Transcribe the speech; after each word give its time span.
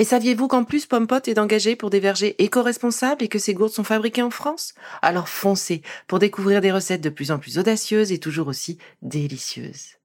Et 0.00 0.04
saviez-vous 0.04 0.46
qu'en 0.46 0.62
plus 0.62 0.86
Pompot 0.86 1.16
est 1.26 1.38
engagé 1.38 1.74
pour 1.74 1.90
des 1.90 1.98
vergers 1.98 2.36
éco-responsables 2.38 3.24
et 3.24 3.28
que 3.28 3.40
ces 3.40 3.52
gourdes 3.52 3.72
sont 3.72 3.82
fabriquées 3.82 4.22
en 4.22 4.30
France? 4.30 4.74
Alors 5.02 5.28
foncez 5.28 5.82
pour 6.06 6.20
découvrir 6.20 6.60
des 6.60 6.70
recettes 6.70 7.00
de 7.00 7.10
plus 7.10 7.32
en 7.32 7.38
plus 7.40 7.58
audacieuses 7.58 8.12
et 8.12 8.18
toujours 8.18 8.46
aussi 8.46 8.78
délicieuses. 9.02 9.96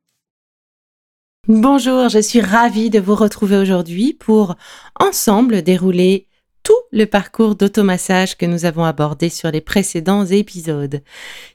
Bonjour, 1.47 2.09
je 2.09 2.19
suis 2.19 2.41
ravie 2.41 2.89
de 2.89 3.00
vous 3.00 3.16
retrouver 3.16 3.58
aujourd'hui 3.58 4.13
pour 4.13 4.55
ensemble 5.00 5.61
dérouler 5.61 6.28
tout 6.63 6.73
le 6.91 7.05
parcours 7.05 7.55
d'automassage 7.55 8.38
que 8.38 8.45
nous 8.45 8.66
avons 8.66 8.85
abordé 8.85 9.30
sur 9.30 9.52
les 9.52 9.61
précédents 9.61 10.25
épisodes. 10.25 11.03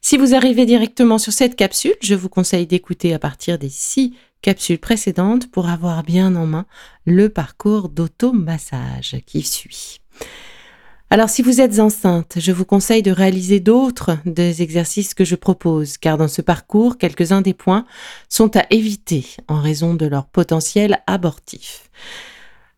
Si 0.02 0.18
vous 0.18 0.34
arrivez 0.34 0.66
directement 0.66 1.18
sur 1.18 1.32
cette 1.32 1.56
capsule, 1.56 1.96
je 2.02 2.14
vous 2.14 2.28
conseille 2.28 2.66
d'écouter 2.66 3.14
à 3.14 3.18
partir 3.18 3.58
des 3.58 3.70
six 3.70 4.14
capsule 4.42 4.78
précédente 4.78 5.50
pour 5.50 5.68
avoir 5.68 6.02
bien 6.02 6.36
en 6.36 6.46
main 6.46 6.66
le 7.04 7.28
parcours 7.28 7.88
d'automassage 7.88 9.16
qui 9.26 9.42
suit. 9.42 10.00
Alors 11.10 11.30
si 11.30 11.40
vous 11.40 11.62
êtes 11.62 11.78
enceinte, 11.78 12.34
je 12.36 12.52
vous 12.52 12.66
conseille 12.66 13.02
de 13.02 13.10
réaliser 13.10 13.60
d'autres 13.60 14.18
des 14.26 14.60
exercices 14.60 15.14
que 15.14 15.24
je 15.24 15.36
propose, 15.36 15.96
car 15.96 16.18
dans 16.18 16.28
ce 16.28 16.42
parcours, 16.42 16.98
quelques-uns 16.98 17.40
des 17.40 17.54
points 17.54 17.86
sont 18.28 18.54
à 18.58 18.66
éviter 18.68 19.26
en 19.48 19.60
raison 19.60 19.94
de 19.94 20.04
leur 20.04 20.26
potentiel 20.26 21.00
abortif. 21.06 21.88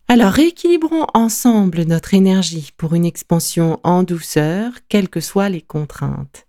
Alors 0.06 0.32
rééquilibrons 0.32 1.06
ensemble 1.12 1.82
notre 1.82 2.14
énergie 2.14 2.70
pour 2.76 2.94
une 2.94 3.04
expansion 3.04 3.80
en 3.82 4.04
douceur, 4.04 4.72
quelles 4.88 5.08
que 5.08 5.20
soient 5.20 5.48
les 5.48 5.62
contraintes. 5.62 6.46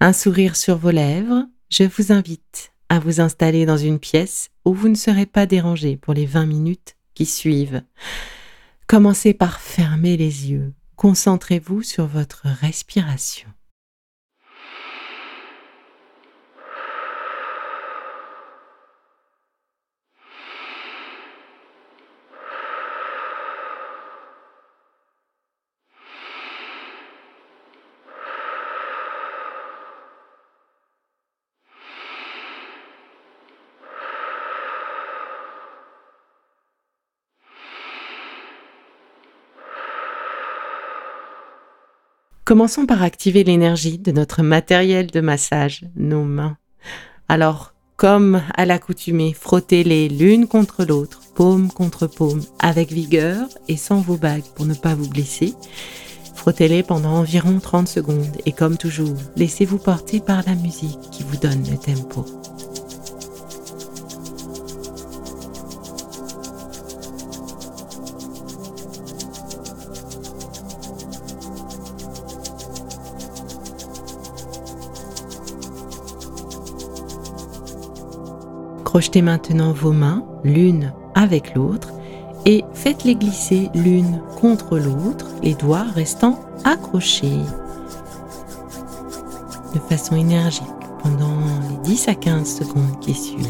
Un 0.00 0.12
sourire 0.12 0.56
sur 0.56 0.76
vos 0.76 0.90
lèvres, 0.90 1.46
je 1.70 1.84
vous 1.84 2.12
invite 2.12 2.72
à 2.88 2.98
vous 2.98 3.20
installer 3.20 3.66
dans 3.66 3.76
une 3.76 3.98
pièce 3.98 4.50
où 4.64 4.74
vous 4.74 4.88
ne 4.88 4.94
serez 4.94 5.26
pas 5.26 5.46
dérangé 5.46 5.96
pour 5.96 6.14
les 6.14 6.26
20 6.26 6.46
minutes 6.46 6.96
qui 7.14 7.26
suivent. 7.26 7.82
Commencez 8.86 9.34
par 9.34 9.60
fermer 9.60 10.16
les 10.16 10.50
yeux. 10.50 10.72
Concentrez-vous 10.96 11.82
sur 11.82 12.06
votre 12.06 12.46
respiration. 12.46 13.48
Commençons 42.52 42.84
par 42.84 43.02
activer 43.02 43.44
l'énergie 43.44 43.96
de 43.96 44.12
notre 44.12 44.42
matériel 44.42 45.06
de 45.06 45.22
massage, 45.22 45.86
nos 45.96 46.24
mains. 46.24 46.58
Alors, 47.26 47.72
comme 47.96 48.42
à 48.54 48.66
l'accoutumée, 48.66 49.32
frottez-les 49.32 50.10
l'une 50.10 50.46
contre 50.46 50.84
l'autre, 50.84 51.22
paume 51.34 51.72
contre 51.72 52.06
paume, 52.06 52.42
avec 52.58 52.92
vigueur 52.92 53.48
et 53.68 53.78
sans 53.78 54.02
vos 54.02 54.18
bagues 54.18 54.44
pour 54.54 54.66
ne 54.66 54.74
pas 54.74 54.94
vous 54.94 55.08
blesser. 55.08 55.54
Frottez-les 56.34 56.82
pendant 56.82 57.14
environ 57.14 57.58
30 57.58 57.88
secondes 57.88 58.36
et 58.44 58.52
comme 58.52 58.76
toujours, 58.76 59.16
laissez-vous 59.34 59.78
porter 59.78 60.20
par 60.20 60.42
la 60.46 60.54
musique 60.54 61.00
qui 61.10 61.22
vous 61.22 61.38
donne 61.38 61.64
le 61.70 61.78
tempo. 61.78 62.26
Projetez 78.92 79.22
maintenant 79.22 79.72
vos 79.72 79.92
mains 79.92 80.22
l'une 80.44 80.92
avec 81.14 81.54
l'autre 81.54 81.88
et 82.44 82.62
faites-les 82.74 83.14
glisser 83.14 83.70
l'une 83.74 84.20
contre 84.38 84.76
l'autre, 84.76 85.28
les 85.42 85.54
doigts 85.54 85.86
restant 85.94 86.38
accrochés 86.64 87.38
de 89.72 89.78
façon 89.88 90.14
énergique 90.14 90.66
pendant 91.02 91.38
les 91.70 91.88
10 91.88 92.08
à 92.08 92.14
15 92.14 92.46
secondes 92.46 93.00
qui 93.00 93.14
suivent. 93.14 93.46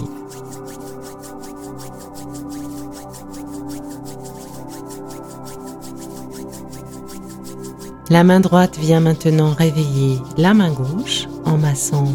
La 8.11 8.23
main 8.23 8.39
droite 8.39 8.79
vient 8.79 9.01
maintenant 9.01 9.51
réveiller 9.51 10.19
la 10.37 10.55
main 10.55 10.71
gauche 10.71 11.27
en 11.45 11.59
massant 11.59 12.07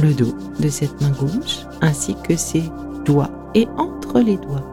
le 0.00 0.14
dos 0.14 0.34
de 0.60 0.68
cette 0.68 1.00
main 1.00 1.10
gauche 1.10 1.66
ainsi 1.80 2.16
que 2.26 2.36
ses 2.36 2.64
doigts 3.04 3.30
et 3.54 3.66
entre 3.76 4.20
les 4.20 4.36
doigts. 4.36 4.64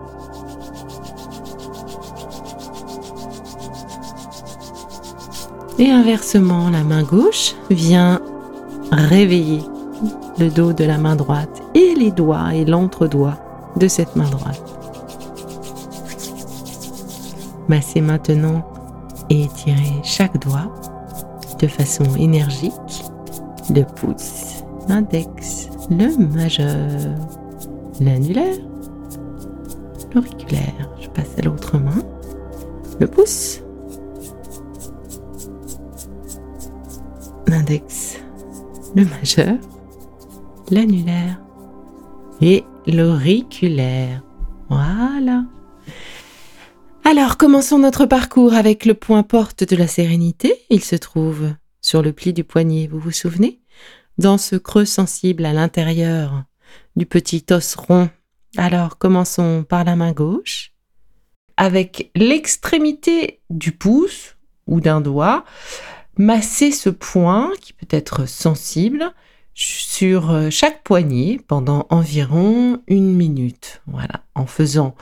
Et 5.78 5.92
inversement, 5.92 6.70
la 6.70 6.84
main 6.84 7.04
gauche 7.04 7.56
vient 7.70 8.22
réveiller 8.92 9.62
le 10.38 10.50
dos 10.50 10.74
de 10.74 10.84
la 10.84 10.98
main 10.98 11.16
droite 11.16 11.62
et 11.74 11.96
les 11.96 12.12
doigts 12.12 12.54
et 12.54 12.66
l'entre-doigt 12.66 13.38
de 13.76 13.88
cette 13.88 14.16
main 14.16 14.30
droite. 14.30 14.62
Massez 17.68 18.00
maintenant 18.02 18.64
et 19.30 19.44
étirez 19.44 20.02
chaque 20.04 20.40
doigt 20.40 20.72
de 21.60 21.68
façon 21.68 22.06
énergique, 22.18 22.72
le 23.70 23.84
pouce, 23.84 24.45
l'index, 24.88 25.70
le 25.90 26.16
majeur, 26.28 27.16
l'annulaire, 28.00 28.58
l'auriculaire. 30.14 30.92
Je 31.00 31.10
passe 31.10 31.38
à 31.38 31.42
l'autre 31.42 31.78
main, 31.78 32.04
le 33.00 33.08
pouce, 33.08 33.62
l'index, 37.48 38.20
le 38.96 39.06
majeur, 39.06 39.56
l'annulaire 40.72 41.42
et 42.42 42.64
l'auriculaire. 42.88 44.24
Voilà. 44.70 45.46
Alors, 47.04 47.38
commençons 47.38 47.78
notre 47.78 48.06
parcours 48.08 48.56
avec 48.56 48.86
le 48.86 48.96
point 48.96 49.22
porte 49.22 49.64
de 49.64 49.76
la 49.76 49.88
sérénité. 49.88 50.54
Il 50.70 50.84
se 50.84 50.96
trouve 50.96 51.54
sur 51.82 52.02
le 52.02 52.14
pli 52.14 52.34
du 52.34 52.44
poignet, 52.44 52.88
vous 52.88 53.00
vous 53.00 53.12
souvenez? 53.12 53.60
Dans 54.18 54.38
ce 54.38 54.56
creux 54.56 54.86
sensible 54.86 55.46
à 55.46 55.54
l'intérieur 55.54 56.44
du 56.96 57.06
petit 57.06 57.46
os 57.52 57.76
rond. 57.76 58.10
Alors 58.58 58.98
commençons 58.98 59.66
par 59.68 59.84
la 59.84 59.96
main 59.96 60.14
gauche, 60.14 60.72
avec 61.58 62.12
l'extrémité 62.16 63.42
du 63.50 63.72
pouce 63.72 64.36
ou 64.68 64.82
d'un 64.82 65.02
doigt, 65.02 65.46
masser 66.18 66.72
ce 66.72 66.90
point 66.90 67.52
qui 67.62 67.74
peut 67.74 67.88
être 67.90 68.28
sensible 68.28 69.14
sur 69.54 70.32
euh, 70.32 70.50
chaque 70.50 70.84
poignet 70.84 71.40
pendant 71.48 71.88
environ 71.90 72.82
une 72.88 73.14
minute. 73.14 73.82
Voilà, 73.88 74.24
en 74.36 74.46
faisant 74.46 74.96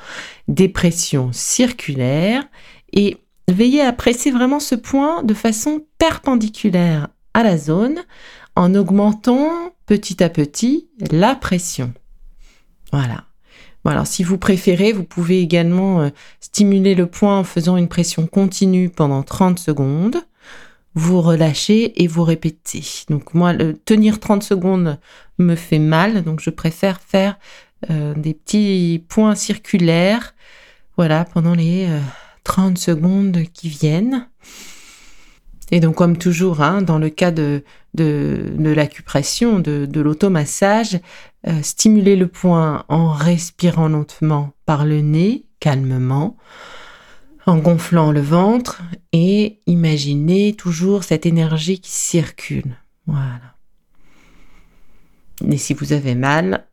des 0.47 0.69
pressions 0.69 1.31
circulaires 1.31 2.43
et 2.91 3.17
veillez 3.47 3.81
à 3.81 3.93
presser 3.93 4.31
vraiment 4.31 4.59
ce 4.59 4.75
point 4.75 5.23
de 5.23 5.33
façon 5.33 5.85
perpendiculaire 5.97 7.09
à 7.33 7.43
la 7.43 7.57
zone 7.57 7.99
en 8.55 8.75
augmentant 8.75 9.73
petit 9.85 10.23
à 10.23 10.29
petit 10.29 10.87
la 11.11 11.35
pression. 11.35 11.93
Voilà. 12.91 13.25
Si 14.05 14.23
vous 14.23 14.37
préférez, 14.37 14.93
vous 14.93 15.03
pouvez 15.03 15.41
également 15.41 16.01
euh, 16.01 16.09
stimuler 16.39 16.95
le 16.95 17.07
point 17.07 17.39
en 17.39 17.43
faisant 17.43 17.75
une 17.75 17.89
pression 17.89 18.27
continue 18.27 18.89
pendant 18.89 19.23
30 19.23 19.59
secondes. 19.59 20.17
Vous 20.95 21.21
relâchez 21.21 22.01
et 22.01 22.07
vous 22.07 22.23
répétez. 22.23 22.83
Donc 23.09 23.33
moi, 23.33 23.53
tenir 23.85 24.19
30 24.19 24.43
secondes 24.43 24.99
me 25.39 25.55
fait 25.55 25.79
mal, 25.79 26.23
donc 26.23 26.39
je 26.39 26.51
préfère 26.51 27.01
faire 27.01 27.39
euh, 27.89 28.13
des 28.15 28.33
petits 28.35 29.03
points 29.09 29.35
circulaires, 29.35 30.35
voilà, 30.95 31.25
pendant 31.25 31.55
les 31.55 31.89
30 32.43 32.77
euh, 32.77 32.79
secondes 32.79 33.43
qui 33.53 33.69
viennent. 33.69 34.27
Et 35.71 35.79
donc, 35.79 35.95
comme 35.95 36.17
toujours, 36.17 36.61
hein, 36.61 36.83
dans 36.83 36.99
le 36.99 37.09
cas 37.09 37.31
de, 37.31 37.63
de, 37.93 38.53
l'acupression, 38.57 39.59
de, 39.59 40.01
l'automassage, 40.01 40.99
euh, 41.47 41.61
stimuler 41.61 42.15
le 42.15 42.27
point 42.27 42.85
en 42.87 43.11
respirant 43.11 43.87
lentement 43.87 44.53
par 44.65 44.85
le 44.85 45.01
nez, 45.01 45.45
calmement, 45.59 46.37
en 47.45 47.57
gonflant 47.57 48.11
le 48.11 48.21
ventre 48.21 48.81
et 49.11 49.59
imaginez 49.67 50.53
toujours 50.53 51.03
cette 51.03 51.25
énergie 51.25 51.79
qui 51.79 51.91
circule. 51.91 52.77
Voilà. 53.05 53.55
Et 55.49 55.57
si 55.57 55.73
vous 55.73 55.93
avez 55.93 56.15
mal, 56.15 56.65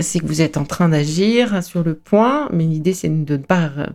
c'est 0.00 0.20
que 0.20 0.26
vous 0.26 0.40
êtes 0.40 0.56
en 0.56 0.64
train 0.64 0.88
d'agir 0.88 1.62
sur 1.64 1.82
le 1.82 1.94
point, 1.94 2.48
mais 2.52 2.64
l'idée 2.64 2.94
c'est 2.94 3.08
de 3.08 3.36
ne 3.36 3.42
pas 3.42 3.70
euh, 3.76 3.86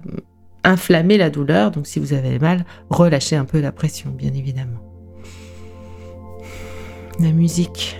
inflammer 0.63 1.18
la 1.18 1.30
douleur. 1.30 1.71
Donc 1.71 1.88
si 1.88 2.00
vous 2.00 2.13
avez 2.13 2.38
mal, 2.38 2.66
relâchez 2.89 3.36
un 3.36 3.45
peu 3.45 3.62
la 3.62 3.71
pression, 3.71 4.10
bien 4.10 4.33
évidemment. 4.33 4.88
La 7.21 7.33
musique 7.33 7.98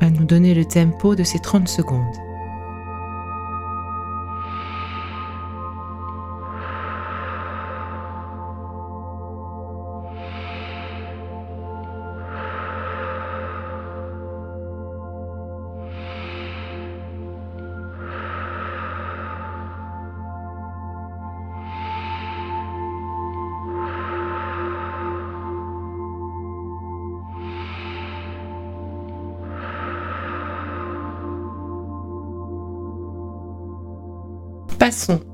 va 0.00 0.10
nous 0.10 0.24
donner 0.24 0.52
le 0.52 0.64
tempo 0.64 1.14
de 1.14 1.22
ces 1.22 1.38
30 1.38 1.68
secondes. 1.68 2.25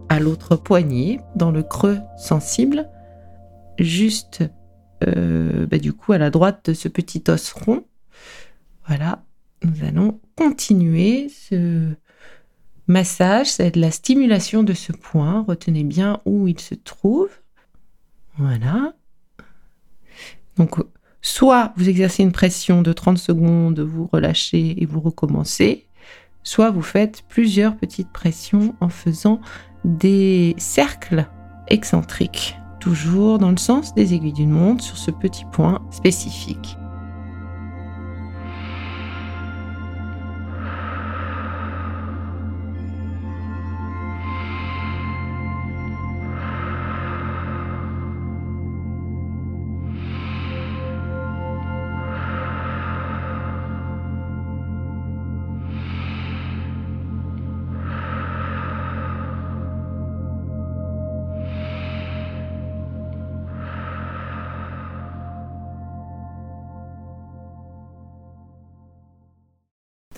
À 0.09 0.21
l'autre 0.21 0.57
poignet, 0.57 1.21
dans 1.37 1.51
le 1.51 1.63
creux 1.63 1.99
sensible, 2.19 2.89
juste 3.79 4.45
euh, 5.07 5.67
bah, 5.67 5.79
du 5.79 5.93
coup 5.93 6.13
à 6.13 6.19
la 6.19 6.31
droite 6.31 6.71
de 6.71 6.75
ce 6.75 6.89
petit 6.89 7.23
os 7.29 7.53
rond. 7.53 7.85
Voilà, 8.87 9.23
nous 9.63 9.87
allons 9.87 10.21
continuer 10.37 11.29
ce 11.29 11.93
massage, 12.89 13.51
c'est 13.51 13.73
de 13.73 13.81
la 13.81 13.91
stimulation 13.91 14.63
de 14.63 14.73
ce 14.73 14.93
point. 14.93 15.45
Retenez 15.47 15.85
bien 15.85 16.21
où 16.25 16.49
il 16.49 16.59
se 16.59 16.75
trouve. 16.75 17.31
Voilà. 18.37 18.95
Donc, 20.57 20.77
soit 21.21 21.73
vous 21.77 21.89
exercez 21.89 22.23
une 22.23 22.33
pression 22.33 22.83
de 22.83 22.93
30 22.93 23.19
secondes, 23.19 23.81
vous 23.81 24.09
relâchez 24.13 24.83
et 24.83 24.87
vous 24.87 25.01
recommencez, 25.01 25.87
soit 26.43 26.71
vous 26.71 26.83
faites 26.83 27.23
plusieurs 27.29 27.77
petites 27.77 28.11
pressions 28.11 28.75
en 28.81 28.89
faisant 28.89 29.41
des 29.85 30.55
cercles 30.59 31.27
excentriques, 31.69 32.57
toujours 32.81 33.39
dans 33.39 33.51
le 33.51 33.57
sens 33.57 33.95
des 33.95 34.15
aiguilles 34.15 34.33
d'une 34.33 34.51
montre 34.51 34.85
sur 34.85 34.97
ce 34.97 35.11
petit 35.11 35.45
point 35.53 35.81
spécifique. 35.91 36.77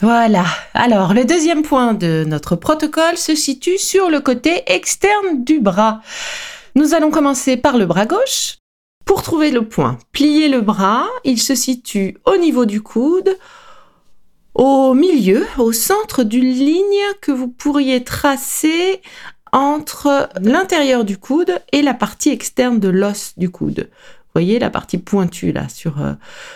Voilà. 0.00 0.44
Alors, 0.74 1.14
le 1.14 1.24
deuxième 1.24 1.62
point 1.62 1.94
de 1.94 2.24
notre 2.26 2.56
protocole 2.56 3.16
se 3.16 3.34
situe 3.34 3.78
sur 3.78 4.10
le 4.10 4.20
côté 4.20 4.62
externe 4.66 5.44
du 5.44 5.60
bras. 5.60 6.00
Nous 6.74 6.94
allons 6.94 7.10
commencer 7.10 7.56
par 7.56 7.78
le 7.78 7.86
bras 7.86 8.06
gauche. 8.06 8.56
Pour 9.04 9.22
trouver 9.22 9.50
le 9.50 9.68
point, 9.68 9.98
pliez 10.12 10.48
le 10.48 10.60
bras. 10.60 11.06
Il 11.24 11.40
se 11.40 11.54
situe 11.54 12.18
au 12.24 12.36
niveau 12.36 12.64
du 12.64 12.82
coude, 12.82 13.36
au 14.54 14.94
milieu, 14.94 15.46
au 15.58 15.72
centre 15.72 16.24
d'une 16.24 16.50
ligne 16.50 17.04
que 17.20 17.30
vous 17.30 17.48
pourriez 17.48 18.02
tracer 18.02 19.00
entre 19.52 20.28
l'intérieur 20.40 21.04
du 21.04 21.16
coude 21.16 21.60
et 21.70 21.82
la 21.82 21.94
partie 21.94 22.30
externe 22.30 22.80
de 22.80 22.88
l'os 22.88 23.34
du 23.36 23.50
coude 23.50 23.88
voyez 24.34 24.58
la 24.58 24.70
partie 24.70 24.98
pointue 24.98 25.52
là 25.52 25.68
sur, 25.68 26.00
euh, 26.00 26.12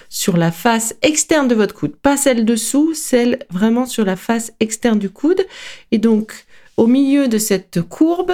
sur 0.09 0.37
la 0.37 0.51
face 0.51 0.97
externe 1.03 1.49
de 1.49 1.55
votre 1.55 1.75
coude, 1.75 1.97
pas 1.97 2.17
celle 2.17 2.45
dessous, 2.45 2.93
celle 2.95 3.39
vraiment 3.51 3.87
sur 3.87 4.05
la 4.05 4.17
face 4.17 4.53
externe 4.61 4.99
du 4.99 5.11
coude. 5.11 5.47
Et 5.93 5.99
donc 5.99 6.47
au 6.77 6.87
milieu 6.87 7.29
de 7.29 7.39
cette 7.39 7.83
courbe, 7.83 8.33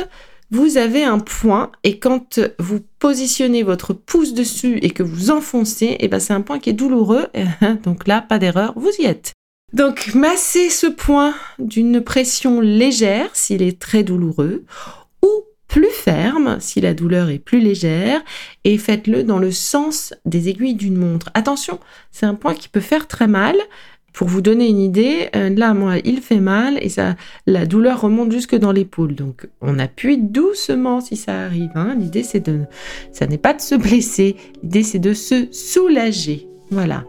vous 0.51 0.77
avez 0.77 1.03
un 1.03 1.19
point 1.19 1.73
et 1.83 1.99
quand 1.99 2.41
vous 2.59 2.81
positionnez 2.99 3.63
votre 3.63 3.93
pouce 3.93 4.35
dessus 4.35 4.79
et 4.83 4.91
que 4.91 5.03
vous 5.03 5.31
enfoncez, 5.31 5.87
et 5.87 6.05
eh 6.05 6.09
ben 6.09 6.21
c'est 6.21 6.33
un 6.33 6.43
point 6.43 6.59
qui 6.59 6.71
est 6.71 6.75
douloureux. 6.75 7.27
Donc 7.83 8.07
là, 8.07 8.21
pas 8.21 8.39
d'erreur, 8.39 8.73
vous 8.77 8.93
y 8.99 9.07
êtes. 9.07 9.33
Donc 9.73 10.15
massez 10.15 10.71
ce 10.71 10.87
point 10.87 11.35
d'une 11.59 12.01
pression 12.01 12.61
légère 12.61 13.31
s'il 13.33 13.63
est 13.63 13.81
très 13.81 14.05
douloureux 14.05 14.65
ou 15.04 15.04
plus 15.69 15.91
ferme 15.91 16.59
si 16.61 16.81
la 16.81 16.95
douleur 16.95 17.31
est 17.31 17.39
plus 17.39 17.61
légère 17.61 18.23
et 18.65 18.79
faites-le 18.79 19.23
dans 19.23 19.39
le 19.39 19.51
sens 19.51 20.15
des 20.25 20.49
aiguilles 20.49 20.75
d'une 20.75 20.97
montre. 20.97 21.31
Attention, 21.35 21.79
c'est 22.13 22.27
un 22.27 22.35
point 22.35 22.55
qui 22.55 22.69
peut 22.69 22.81
faire 22.81 23.07
très 23.07 23.27
mal. 23.27 23.57
Pour 24.13 24.29
vous 24.29 24.43
donner 24.43 24.69
une 24.69 24.79
idée, 24.79 25.29
euh, 25.35 25.51
là, 25.51 25.75
moi, 25.75 25.97
il 26.05 26.21
fait 26.21 26.39
mal 26.39 26.79
et 26.81 26.89
ça, 26.89 27.17
la 27.47 27.67
douleur 27.67 28.01
remonte 28.01 28.31
jusque 28.31 28.55
dans 28.55 28.71
l'épaule. 28.71 29.17
Donc, 29.17 29.49
on 29.61 29.81
appuie 29.81 30.19
doucement 30.19 31.01
si 31.01 31.17
ça 31.17 31.41
arrive. 31.41 31.73
Hein. 31.75 31.97
L'idée, 31.99 32.23
c'est 32.23 32.47
de, 32.47 32.61
ça 33.11 33.27
n'est 33.27 33.39
pas 33.39 33.55
de 33.55 33.61
se 33.61 33.75
blesser. 33.75 34.37
L'idée, 34.63 34.85
c'est 34.85 35.01
de 35.01 35.15
se 35.15 35.49
soulager. 35.51 36.47
Voilà. 36.71 37.03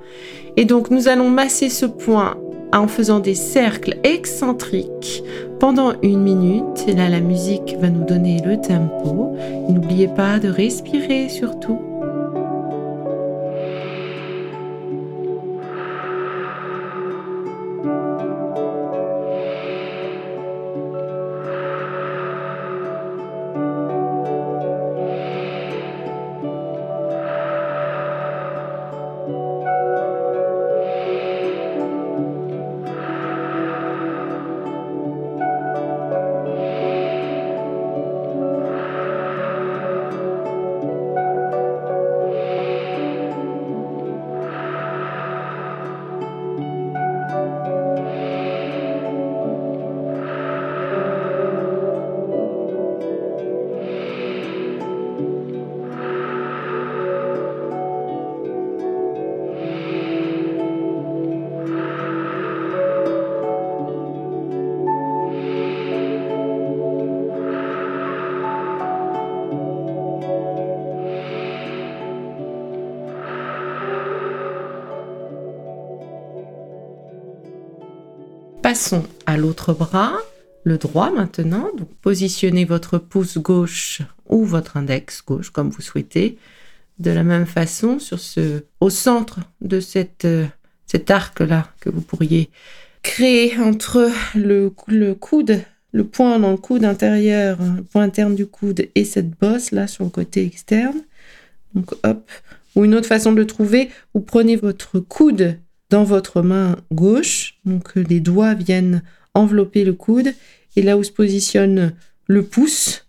Et 0.58 0.66
donc, 0.66 0.90
nous 0.90 1.08
allons 1.08 1.30
masser 1.30 1.70
ce 1.70 1.86
point 1.86 2.38
en 2.74 2.88
faisant 2.88 3.20
des 3.20 3.36
cercles 3.36 3.98
excentriques 4.04 5.24
pendant 5.60 5.94
une 6.02 6.22
minute. 6.22 6.86
Là, 6.88 7.10
la 7.10 7.22
musique 7.22 7.76
va 7.80 7.90
nous 7.90 8.06
donner 8.06 8.42
le 8.46 8.60
tempo. 8.60 9.36
N'oubliez 9.70 10.08
pas 10.08 10.40
de 10.40 10.50
respirer 10.50 11.30
surtout. 11.30 11.95
À 79.26 79.38
l'autre 79.38 79.74
bras, 79.74 80.14
le 80.64 80.78
droit 80.78 81.12
maintenant. 81.12 81.70
Positionnez 82.02 82.66
votre 82.66 82.98
pouce 82.98 83.38
gauche 83.38 84.02
ou 84.28 84.44
votre 84.44 84.78
index 84.78 85.24
gauche, 85.26 85.50
comme 85.50 85.70
vous 85.70 85.82
souhaitez, 85.82 86.38
de 87.00 87.12
la 87.12 87.24
même 87.24 87.46
façon 87.46 88.00
sur 88.00 88.20
ce, 88.20 88.64
au 88.80 88.90
centre 88.90 89.40
de 89.62 89.80
cette, 89.80 90.26
euh, 90.26 90.46
cet 90.86 91.12
arc-là 91.12 91.68
que 91.80 91.90
vous 91.90 92.02
pourriez 92.02 92.50
créer 93.04 93.58
entre 93.60 94.10
le, 94.36 94.74
le 94.88 95.14
coude, 95.14 95.62
le 95.92 96.04
point 96.04 96.40
dans 96.40 96.52
le 96.52 96.58
coude 96.58 96.86
intérieur, 96.86 97.58
le 97.78 97.84
point 97.84 98.04
interne 98.04 98.36
du 98.36 98.46
coude 98.46 98.88
et 98.96 99.06
cette 99.06 99.32
bosse 99.40 99.72
là 99.72 99.88
sur 99.88 100.04
le 100.04 100.10
côté 100.10 100.46
externe. 100.46 101.02
Donc 101.74 101.94
hop. 102.04 102.30
Ou 102.76 102.84
une 102.84 102.96
autre 102.96 103.08
façon 103.08 103.32
de 103.32 103.38
le 103.38 103.48
trouver, 103.48 103.90
vous 104.14 104.20
prenez 104.20 104.58
votre 104.58 105.00
coude 105.00 105.58
dans 105.90 106.04
votre 106.04 106.42
main 106.42 106.78
gauche, 106.92 107.58
donc 107.66 107.96
les 107.96 108.20
doigts 108.20 108.54
viennent 108.54 109.04
envelopper 109.34 109.84
le 109.84 109.94
coude, 109.94 110.34
et 110.76 110.82
là 110.82 110.98
où 110.98 111.04
se 111.04 111.12
positionne 111.12 111.94
le 112.28 112.44
pouce 112.44 113.08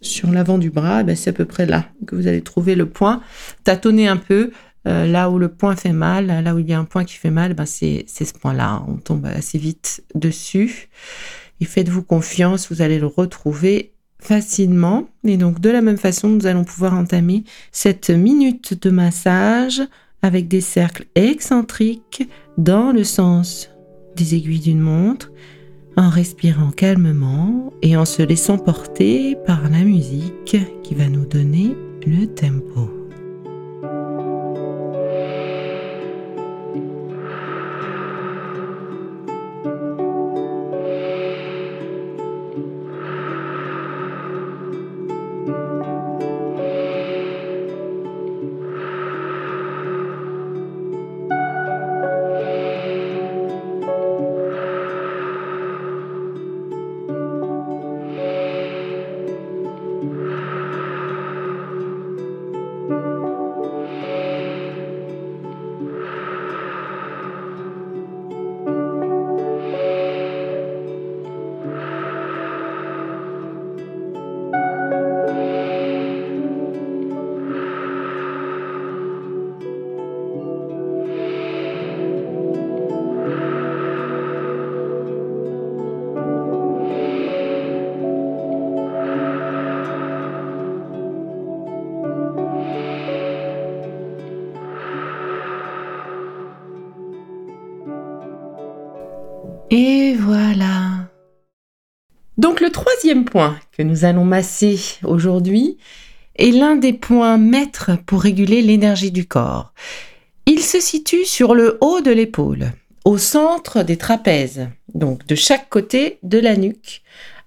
sur 0.00 0.30
l'avant 0.30 0.58
du 0.58 0.70
bras, 0.70 1.02
ben 1.02 1.16
c'est 1.16 1.30
à 1.30 1.32
peu 1.32 1.44
près 1.44 1.66
là 1.66 1.86
que 2.06 2.14
vous 2.14 2.26
allez 2.26 2.42
trouver 2.42 2.74
le 2.74 2.86
point. 2.86 3.22
Tâtonnez 3.64 4.08
un 4.08 4.16
peu, 4.16 4.50
euh, 4.86 5.06
là 5.06 5.30
où 5.30 5.38
le 5.38 5.48
point 5.48 5.76
fait 5.76 5.92
mal, 5.92 6.26
là 6.26 6.54
où 6.54 6.58
il 6.58 6.68
y 6.68 6.72
a 6.72 6.78
un 6.78 6.84
point 6.84 7.04
qui 7.04 7.14
fait 7.14 7.30
mal, 7.30 7.54
ben 7.54 7.66
c'est 7.66 8.06
ce 8.08 8.32
point-là. 8.34 8.84
On 8.88 8.96
tombe 8.96 9.26
assez 9.26 9.58
vite 9.58 10.04
dessus. 10.14 10.88
Et 11.60 11.64
faites-vous 11.64 12.02
confiance, 12.02 12.70
vous 12.70 12.82
allez 12.82 12.98
le 12.98 13.06
retrouver 13.06 13.92
facilement. 14.20 15.08
Et 15.24 15.36
donc 15.36 15.60
de 15.60 15.70
la 15.70 15.80
même 15.80 15.96
façon, 15.98 16.28
nous 16.28 16.46
allons 16.46 16.64
pouvoir 16.64 16.94
entamer 16.94 17.44
cette 17.72 18.10
minute 18.10 18.80
de 18.82 18.90
massage 18.90 19.82
avec 20.24 20.48
des 20.48 20.62
cercles 20.62 21.04
excentriques 21.16 22.26
dans 22.56 22.92
le 22.92 23.04
sens 23.04 23.70
des 24.16 24.34
aiguilles 24.34 24.58
d'une 24.58 24.80
montre, 24.80 25.30
en 25.98 26.08
respirant 26.08 26.70
calmement 26.70 27.74
et 27.82 27.94
en 27.94 28.06
se 28.06 28.22
laissant 28.22 28.56
porter 28.56 29.36
par 29.46 29.68
la 29.68 29.84
musique 29.84 30.56
qui 30.82 30.94
va 30.94 31.08
nous 31.08 31.26
donner 31.26 31.76
le 32.06 32.24
tempo. 32.26 33.03
Point 103.22 103.56
que 103.76 103.82
nous 103.82 104.04
allons 104.04 104.24
masser 104.24 104.80
aujourd'hui 105.04 105.78
est 106.36 106.50
l'un 106.50 106.74
des 106.74 106.92
points 106.92 107.38
maîtres 107.38 107.92
pour 108.06 108.22
réguler 108.22 108.62
l'énergie 108.62 109.12
du 109.12 109.26
corps. 109.26 109.72
Il 110.46 110.60
se 110.60 110.80
situe 110.80 111.24
sur 111.24 111.54
le 111.54 111.78
haut 111.80 112.00
de 112.00 112.10
l'épaule, 112.10 112.72
au 113.04 113.18
centre 113.18 113.82
des 113.82 113.96
trapèzes, 113.96 114.68
donc 114.92 115.26
de 115.26 115.34
chaque 115.34 115.68
côté 115.68 116.18
de 116.22 116.38
la 116.38 116.56
nuque, 116.56 117.02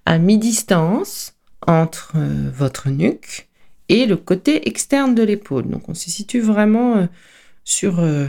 à 0.06 0.18
mi-distance 0.18 1.34
entre 1.66 2.12
euh, 2.16 2.50
votre 2.52 2.88
nuque 2.88 3.48
et 3.88 4.06
le 4.06 4.16
côté 4.16 4.68
externe 4.68 5.14
de 5.14 5.22
l'épaule. 5.22 5.68
Donc 5.68 5.88
on 5.88 5.94
se 5.94 6.10
situe 6.10 6.40
vraiment 6.40 6.96
euh, 6.96 7.06
sur 7.64 8.00
euh, 8.00 8.26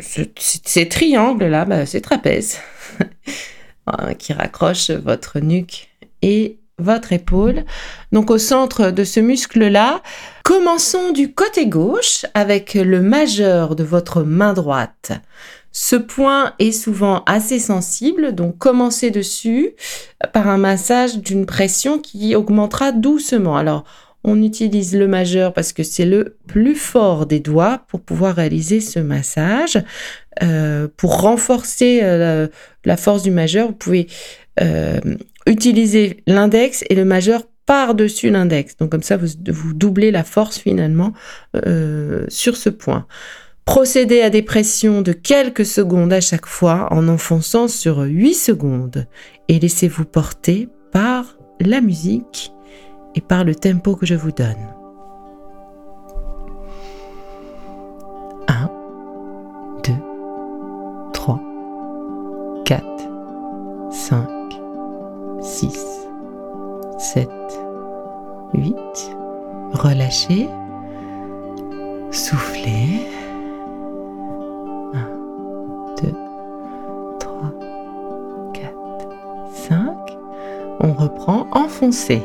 ces 0.00 0.88
triangles-là, 0.88 1.64
bah, 1.64 1.86
ces 1.86 2.00
trapèzes 2.00 2.58
hein, 3.86 4.14
qui 4.14 4.32
raccrochent 4.32 4.90
votre 4.90 5.40
nuque 5.40 5.88
et 6.22 6.58
votre 6.78 7.12
épaule. 7.12 7.64
Donc 8.12 8.30
au 8.30 8.38
centre 8.38 8.90
de 8.90 9.04
ce 9.04 9.20
muscle-là, 9.20 10.02
commençons 10.44 11.12
du 11.12 11.32
côté 11.32 11.66
gauche 11.66 12.26
avec 12.34 12.74
le 12.74 13.00
majeur 13.00 13.76
de 13.76 13.84
votre 13.84 14.22
main 14.22 14.52
droite. 14.52 15.12
Ce 15.72 15.96
point 15.96 16.54
est 16.58 16.72
souvent 16.72 17.22
assez 17.26 17.58
sensible, 17.58 18.34
donc 18.34 18.56
commencez 18.56 19.10
dessus 19.10 19.72
par 20.32 20.48
un 20.48 20.56
massage 20.56 21.18
d'une 21.18 21.44
pression 21.44 21.98
qui 21.98 22.34
augmentera 22.34 22.92
doucement. 22.92 23.58
Alors, 23.58 23.84
on 24.26 24.42
utilise 24.42 24.94
le 24.94 25.06
majeur 25.06 25.52
parce 25.52 25.72
que 25.72 25.84
c'est 25.84 26.04
le 26.04 26.36
plus 26.48 26.74
fort 26.74 27.26
des 27.26 27.38
doigts 27.38 27.84
pour 27.88 28.00
pouvoir 28.00 28.34
réaliser 28.34 28.80
ce 28.80 28.98
massage. 28.98 29.78
Euh, 30.42 30.88
pour 30.96 31.22
renforcer 31.22 32.00
euh, 32.02 32.48
la, 32.84 32.96
force 32.96 33.22
du 33.22 33.30
majeur, 33.30 33.68
vous 33.68 33.74
pouvez 33.74 34.08
euh, 34.60 34.98
utiliser 35.46 36.22
l'index 36.26 36.84
et 36.90 36.96
le 36.96 37.04
majeur 37.04 37.44
par-dessus 37.66 38.28
l'index. 38.30 38.76
Donc 38.76 38.90
comme 38.90 39.02
ça, 39.02 39.16
vous, 39.16 39.28
vous, 39.48 39.72
doublez 39.72 40.10
la 40.10 40.24
force 40.24 40.58
finalement 40.58 41.12
sur 42.28 42.56
ce 42.56 42.68
point. 42.68 43.06
Procédez 43.64 44.20
à 44.22 44.30
des 44.30 44.42
pressions 44.42 45.02
de 45.02 45.12
quelques 45.12 45.66
secondes 45.66 46.12
à 46.12 46.20
chaque 46.20 46.46
fois 46.46 46.88
en 46.92 47.08
enfonçant 47.08 47.66
sur 47.66 48.00
8 48.00 48.34
secondes 48.34 49.06
et 49.48 49.58
laissez-vous 49.58 50.04
porter 50.04 50.68
par 50.92 51.36
la 51.60 51.80
musique 51.80 52.52
et 53.16 53.20
par 53.22 53.44
le 53.44 53.54
tempo 53.54 53.96
que 53.96 54.06
je 54.06 54.14
vous 54.14 54.30
donne. 54.30 54.74
1, 58.46 58.70
2, 59.84 59.92
3, 61.14 61.40
4, 62.66 62.84
5, 63.90 64.28
6, 65.40 66.08
7, 66.98 67.28
8. 68.52 68.76
Relâchez. 69.72 70.48
Soufflez. 72.10 73.08
1, 74.92 74.98
2, 76.02 76.12
3, 77.18 77.52
4, 78.52 78.72
5. 79.52 80.18
On 80.80 80.92
reprend. 80.92 81.46
Enfoncez. 81.52 82.22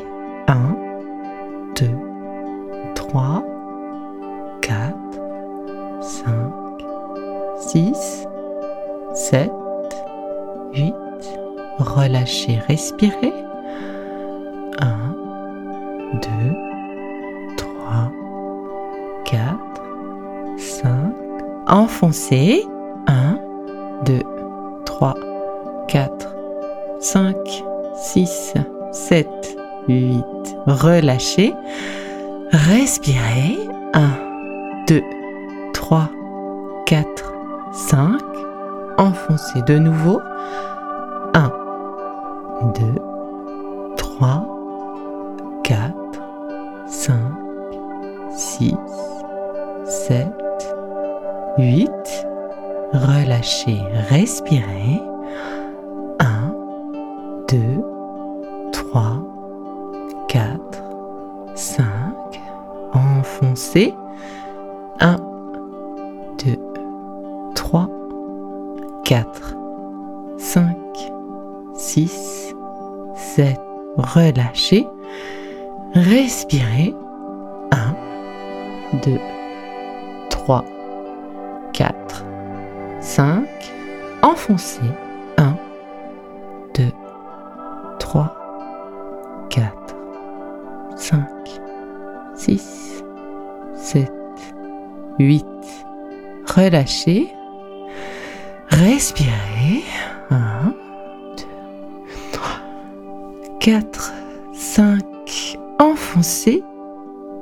Relâchez. 30.82 31.54
Respirez. 32.50 33.68
1, 33.94 34.00
2, 34.88 35.00
3, 35.72 36.08
4, 36.86 37.32
5. 37.72 38.20
Enfoncez 38.98 39.62
de 39.62 39.78
nouveau. 39.78 40.20
1, 41.34 41.52
2, 42.74 42.82
3, 43.96 44.46
4, 45.62 45.94
5, 46.88 47.14
6, 48.30 48.74
7, 49.86 50.32
8. 51.58 51.90
Relâchez, 52.92 53.80
respirez. 54.10 55.00
2, 57.48 57.58
3, 57.58 57.91
7. 73.34 73.58
Relâchez. 73.96 74.86
Respirez. 75.94 76.94
1, 77.70 77.96
2, 79.04 79.18
3, 80.28 80.64
4, 81.72 82.24
5. 83.00 83.48
Enfoncez. 84.22 84.82
1, 85.38 85.56
2, 86.74 86.92
3, 87.98 88.36
4, 89.48 89.72
5, 90.96 91.26
6, 92.34 93.02
7, 93.76 94.12
8. 95.18 95.46
Relâchez. 96.54 97.28
Respirez. 98.68 99.51
4, 103.62 104.12
5. 104.52 105.56
Enfoncez. 105.78 106.64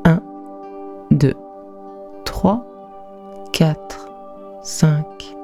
1, 0.04 0.20
2, 1.12 1.32
3, 2.26 2.62
4, 3.54 3.78
5, 4.62 5.34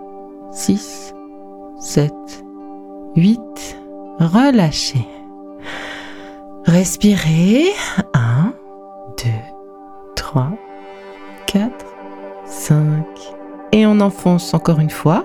6, 0.53 1.15
7, 1.81 2.13
8. 3.17 3.41
Relâchez. 4.19 5.09
Respirez. 6.67 7.73
1, 8.13 8.53
2, 9.17 9.31
3, 10.15 10.51
4, 11.47 11.71
5. 12.45 13.07
Et 13.73 13.87
on 13.87 13.99
enfonce 14.01 14.53
encore 14.53 14.81
une 14.81 14.91
fois. 14.91 15.25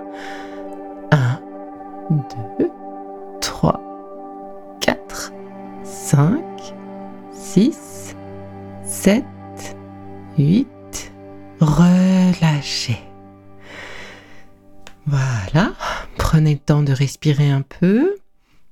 1, 1.12 1.17
2, 2.10 2.20
5, 6.12 6.44
6, 7.32 8.18
7, 8.84 9.24
8. 10.38 10.68
Relâchez. 11.62 12.98
Voilà. 15.06 15.72
Prenez 16.18 16.56
le 16.56 16.60
temps 16.60 16.84
de 16.84 16.91
respirer 16.91 17.50
un 17.50 17.62
peu, 17.62 18.18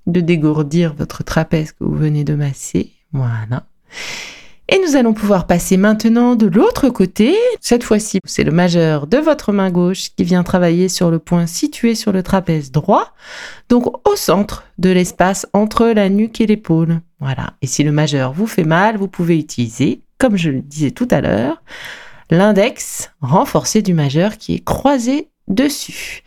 de 0.06 0.20
dégourdir 0.20 0.94
votre 0.94 1.24
trapèze 1.24 1.72
que 1.72 1.86
vous 1.86 1.96
venez 1.96 2.26
de 2.26 2.36
masser. 2.36 2.92
Voilà. 3.14 3.64
Et 4.68 4.78
nous 4.86 4.98
allons 4.98 5.14
pouvoir 5.14 5.48
passer 5.48 5.78
maintenant 5.78 6.36
de 6.36 6.46
l'autre 6.46 6.90
côté. 6.90 7.38
Cette 7.62 7.86
fois-ci, 7.86 8.20
c'est 8.26 8.44
le 8.44 8.52
majeur 8.52 9.08
de 9.08 9.18
votre 9.18 9.54
main 9.54 9.72
gauche 9.72 10.10
qui 10.14 10.26
vient 10.26 10.44
travailler 10.44 10.90
sur 10.90 11.10
le 11.10 11.20
point 11.20 11.48
situé 11.48 11.96
sur 11.96 12.12
le 12.12 12.22
trapèze 12.22 12.74
droit, 12.74 13.14
donc 13.70 13.86
au 14.06 14.18
centre 14.18 14.66
de 14.78 14.90
l'espace 14.90 15.48
entre 15.54 15.88
la 15.88 16.10
nuque 16.10 16.42
et 16.42 16.46
l'épaule. 16.46 17.00
Voilà. 17.20 17.54
Et 17.62 17.68
si 17.68 17.84
le 17.84 17.92
majeur 17.92 18.34
vous 18.34 18.48
fait 18.48 18.64
mal, 18.64 18.98
vous 18.98 19.08
pouvez 19.08 19.38
utiliser, 19.38 20.02
comme 20.18 20.38
je 20.38 20.50
le 20.50 20.62
disais 20.62 20.92
tout 20.92 21.08
à 21.12 21.22
l'heure, 21.22 21.62
l'index 22.30 23.12
renforcé 23.22 23.82
du 23.82 23.94
majeur 23.94 24.38
qui 24.38 24.56
est 24.56 24.64
croisé 24.64 25.30
dessus. 25.48 26.24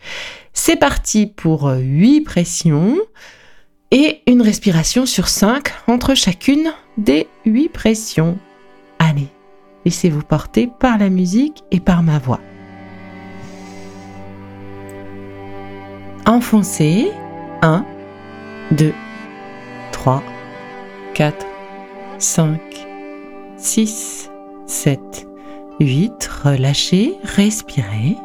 C'est 0.53 0.75
parti 0.75 1.25
pour 1.25 1.71
8 1.71 2.21
pressions 2.21 2.97
et 3.91 4.21
une 4.27 4.41
respiration 4.41 5.05
sur 5.05 5.27
5 5.27 5.73
entre 5.87 6.13
chacune 6.13 6.73
des 6.97 7.27
8 7.45 7.69
pressions. 7.69 8.37
Allez, 8.99 9.27
laissez-vous 9.85 10.23
porter 10.23 10.69
par 10.79 10.97
la 10.97 11.09
musique 11.09 11.63
et 11.71 11.79
par 11.79 12.03
ma 12.03 12.19
voix. 12.19 12.39
Enfoncez 16.25 17.11
1, 17.61 17.85
2, 18.71 18.93
3, 19.91 20.23
4, 21.13 21.45
5, 22.17 22.59
6, 23.57 24.31
7, 24.65 25.27
8. 25.79 26.25
Relâchez, 26.43 27.17
respirez. 27.23 28.17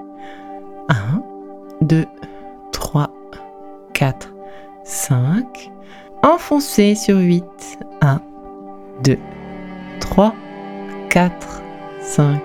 1, 0.89 1.23
2, 1.83 2.07
3, 2.73 3.11
4, 3.93 4.33
5. 4.85 5.71
Enfoncez 6.23 6.95
sur 6.95 7.19
8. 7.19 7.45
1, 8.01 8.23
2, 9.05 9.19
3, 10.01 10.35
4, 11.11 11.63
5, 12.01 12.41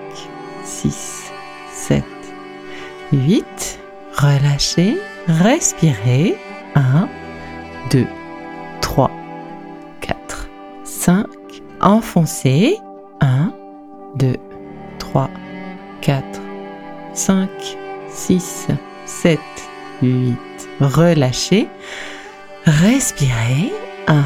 6, 0.62 1.32
7, 1.72 2.04
8. 3.12 3.80
Relâchez, 4.12 4.98
respirez. 5.26 6.36
1, 6.74 7.08
2, 7.90 8.06
3, 8.06 8.23
4, 10.04 10.48
5. 10.84 11.26
Enfoncez. 11.80 12.76
1, 13.20 13.52
2, 14.16 14.36
3, 14.98 15.30
4, 16.02 16.22
5, 17.14 17.48
6, 18.10 18.68
7, 19.06 19.40
8. 20.02 20.36
Relâchez. 20.80 21.68
Respirez. 22.66 23.72
1, 24.08 24.24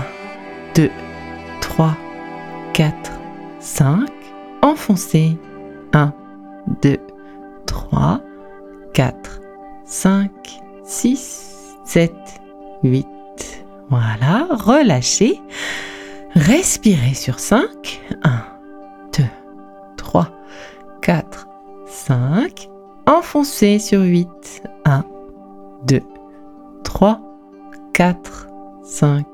2, 0.74 0.90
3, 1.60 1.96
4, 2.72 2.92
5. 3.60 4.10
Enfoncez. 4.62 5.36
1, 5.92 6.12
2, 6.82 6.98
3, 7.66 8.20
4, 8.92 9.40
5, 9.86 10.30
6, 10.84 11.76
7, 11.84 12.12
8. 12.82 13.17
Voilà. 13.90 14.46
Relâchez. 14.50 15.40
Respirez 16.34 17.14
sur 17.14 17.38
5. 17.38 18.00
1, 18.22 18.44
2, 19.16 19.24
3, 19.96 20.28
4, 21.02 21.48
5. 21.86 22.70
Enfoncez 23.06 23.78
sur 23.78 24.02
8. 24.02 24.28
1, 24.84 25.04
2, 25.86 26.00
3, 26.84 27.20
4, 27.94 28.48
5, 28.84 29.26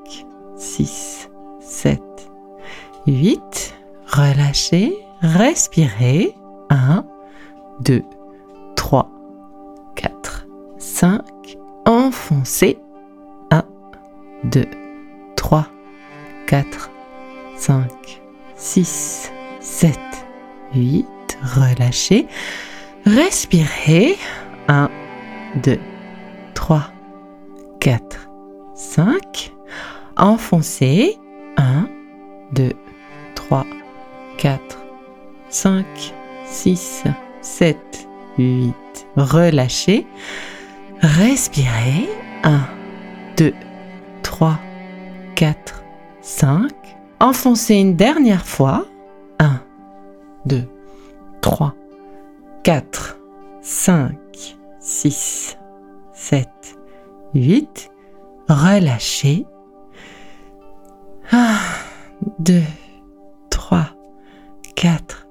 6, 0.57 1.29
7, 1.59 2.01
8. 3.07 3.75
Relâchez, 4.07 4.93
respirez. 5.21 6.33
1, 6.69 7.05
2, 7.81 8.01
3, 8.75 9.09
4, 9.95 10.47
5. 10.77 11.21
Enfoncez. 11.85 12.79
1, 14.45 14.49
2, 14.49 14.67
3, 15.35 15.65
4, 16.47 16.91
5, 17.57 18.21
6, 18.55 19.31
7, 19.59 19.99
8. 20.73 21.05
Relâchez. 21.41 22.27
Respirez. 23.05 24.17
1, 24.67 24.89
2, 25.63 25.79
3, 26.53 26.91
4, 27.79 28.29
5. 28.75 29.53
Enfoncez. 30.17 31.17
1, 31.57 31.87
2, 32.53 32.75
3, 33.35 33.65
4, 34.37 34.59
5, 35.49 36.13
6, 36.45 37.03
7, 37.41 38.07
8. 38.37 38.75
Relâchez. 39.15 40.05
Respirez. 41.01 42.07
1, 42.43 42.67
2, 43.37 43.53
3, 43.53 43.74
4, 45.35 45.83
5. 46.21 46.71
Enfoncez 47.19 47.75
une 47.75 47.95
dernière 47.95 48.45
fois. 48.45 48.85
1, 49.39 49.61
2, 50.45 50.63
3, 51.41 51.75
4, 52.63 53.17
5, 53.61 54.17
6, 54.79 55.57
7, 56.13 56.49
8. 57.33 57.91
Relâchez. 58.49 59.45
1, 61.31 61.55
2, 62.39 62.61
3, 63.49 63.89
4, 64.75 65.24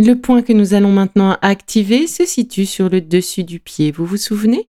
Le 0.00 0.14
point 0.14 0.42
que 0.42 0.52
nous 0.52 0.74
allons 0.74 0.92
maintenant 0.92 1.36
activer 1.42 2.06
se 2.06 2.24
situe 2.24 2.66
sur 2.66 2.88
le 2.88 3.00
dessus 3.00 3.42
du 3.42 3.58
pied. 3.58 3.90
Vous 3.90 4.06
vous 4.06 4.16
souvenez? 4.16 4.68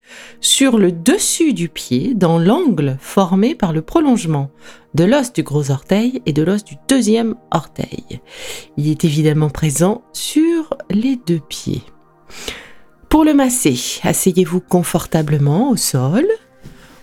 Sur 0.41 0.79
le 0.79 0.93
dessus 0.93 1.53
du 1.53 1.69
pied, 1.69 2.15
dans 2.15 2.39
l'angle 2.39 2.97
formé 3.01 3.55
par 3.55 3.75
le 3.75 3.83
prolongement 3.83 4.51
de 4.95 5.05
l'os 5.05 5.31
du 5.35 5.43
gros 5.43 5.71
orteil 5.71 6.23
et 6.25 6.33
de 6.33 6.43
l'os 6.43 6.65
du 6.65 6.77
deuxième 6.89 7.35
orteil. 7.51 8.21
Il 8.79 8.89
est 8.89 9.05
évidemment 9.05 9.51
présent 9.51 10.03
sur 10.15 10.75
les 10.89 11.17
deux 11.27 11.41
pieds. 11.51 11.83
Pour 13.11 13.25
le 13.25 13.35
masser, 13.35 13.79
asseyez-vous 14.03 14.63
confortablement 14.63 15.69
au 15.69 15.77
sol 15.77 16.27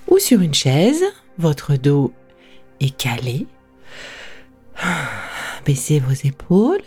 ou 0.10 0.18
sur 0.18 0.42
une 0.42 0.56
chaise. 0.56 1.04
Votre 1.38 1.76
dos 1.76 2.12
est 2.80 2.98
calé. 2.98 3.46
Baissez 5.68 6.00
vos 6.00 6.28
épaules. 6.28 6.82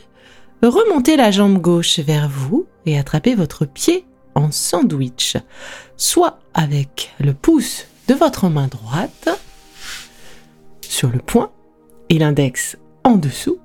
Remontez 0.63 1.17
la 1.17 1.31
jambe 1.31 1.59
gauche 1.59 2.01
vers 2.01 2.29
vous 2.29 2.67
et 2.85 2.99
attrapez 2.99 3.35
votre 3.35 3.65
pied 3.65 4.05
en 4.35 4.51
sandwich, 4.51 5.39
soit 5.97 6.39
avec 6.53 7.15
le 7.19 7.33
pouce 7.33 7.87
de 8.09 8.15
votre 8.15 8.51
main 8.51 8.67
droite 8.67 9.31
sur 10.83 11.09
le 11.09 11.19
poing 11.19 11.51
et 12.11 12.19
l'index 12.19 12.77
en 13.05 13.17
dessous, 13.17 13.59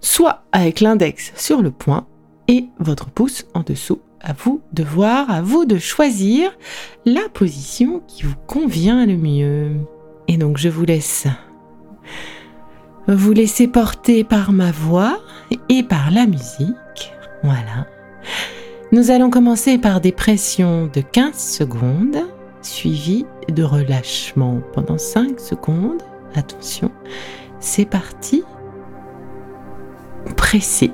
soit 0.00 0.42
avec 0.50 0.80
l'index 0.80 1.32
sur 1.36 1.62
le 1.62 1.70
poing 1.70 2.08
et 2.48 2.66
votre 2.80 3.08
pouce 3.10 3.46
en 3.54 3.60
dessous. 3.60 4.00
À 4.20 4.32
vous 4.32 4.62
de 4.72 4.82
voir, 4.82 5.30
à 5.30 5.42
vous 5.42 5.64
de 5.64 5.78
choisir 5.78 6.50
la 7.04 7.28
position 7.32 8.02
qui 8.08 8.24
vous 8.24 8.36
convient 8.48 9.06
le 9.06 9.16
mieux. 9.16 9.76
Et 10.26 10.36
donc 10.36 10.58
je 10.58 10.68
vous 10.68 10.84
laisse 10.84 11.28
vous 13.08 13.32
laisser 13.32 13.66
porter 13.66 14.22
par 14.22 14.52
ma 14.52 14.70
voix 14.70 15.20
et 15.68 15.82
par 15.82 16.10
la 16.10 16.26
musique. 16.26 17.12
Voilà. 17.42 17.86
Nous 18.92 19.10
allons 19.10 19.30
commencer 19.30 19.78
par 19.78 20.00
des 20.00 20.12
pressions 20.12 20.88
de 20.92 21.00
15 21.00 21.34
secondes, 21.34 22.18
suivies 22.60 23.26
de 23.48 23.62
relâchement 23.62 24.60
pendant 24.74 24.98
5 24.98 25.40
secondes. 25.40 26.02
Attention, 26.34 26.90
c'est 27.58 27.86
parti. 27.86 28.44
Pressez 30.36 30.92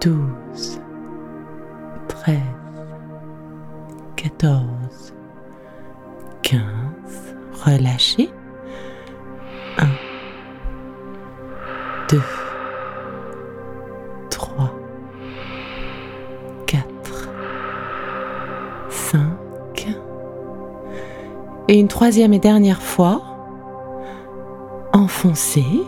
12, 0.00 0.35
et 22.18 22.38
dernière 22.38 22.82
fois, 22.82 23.22
enfoncez. 24.92 25.82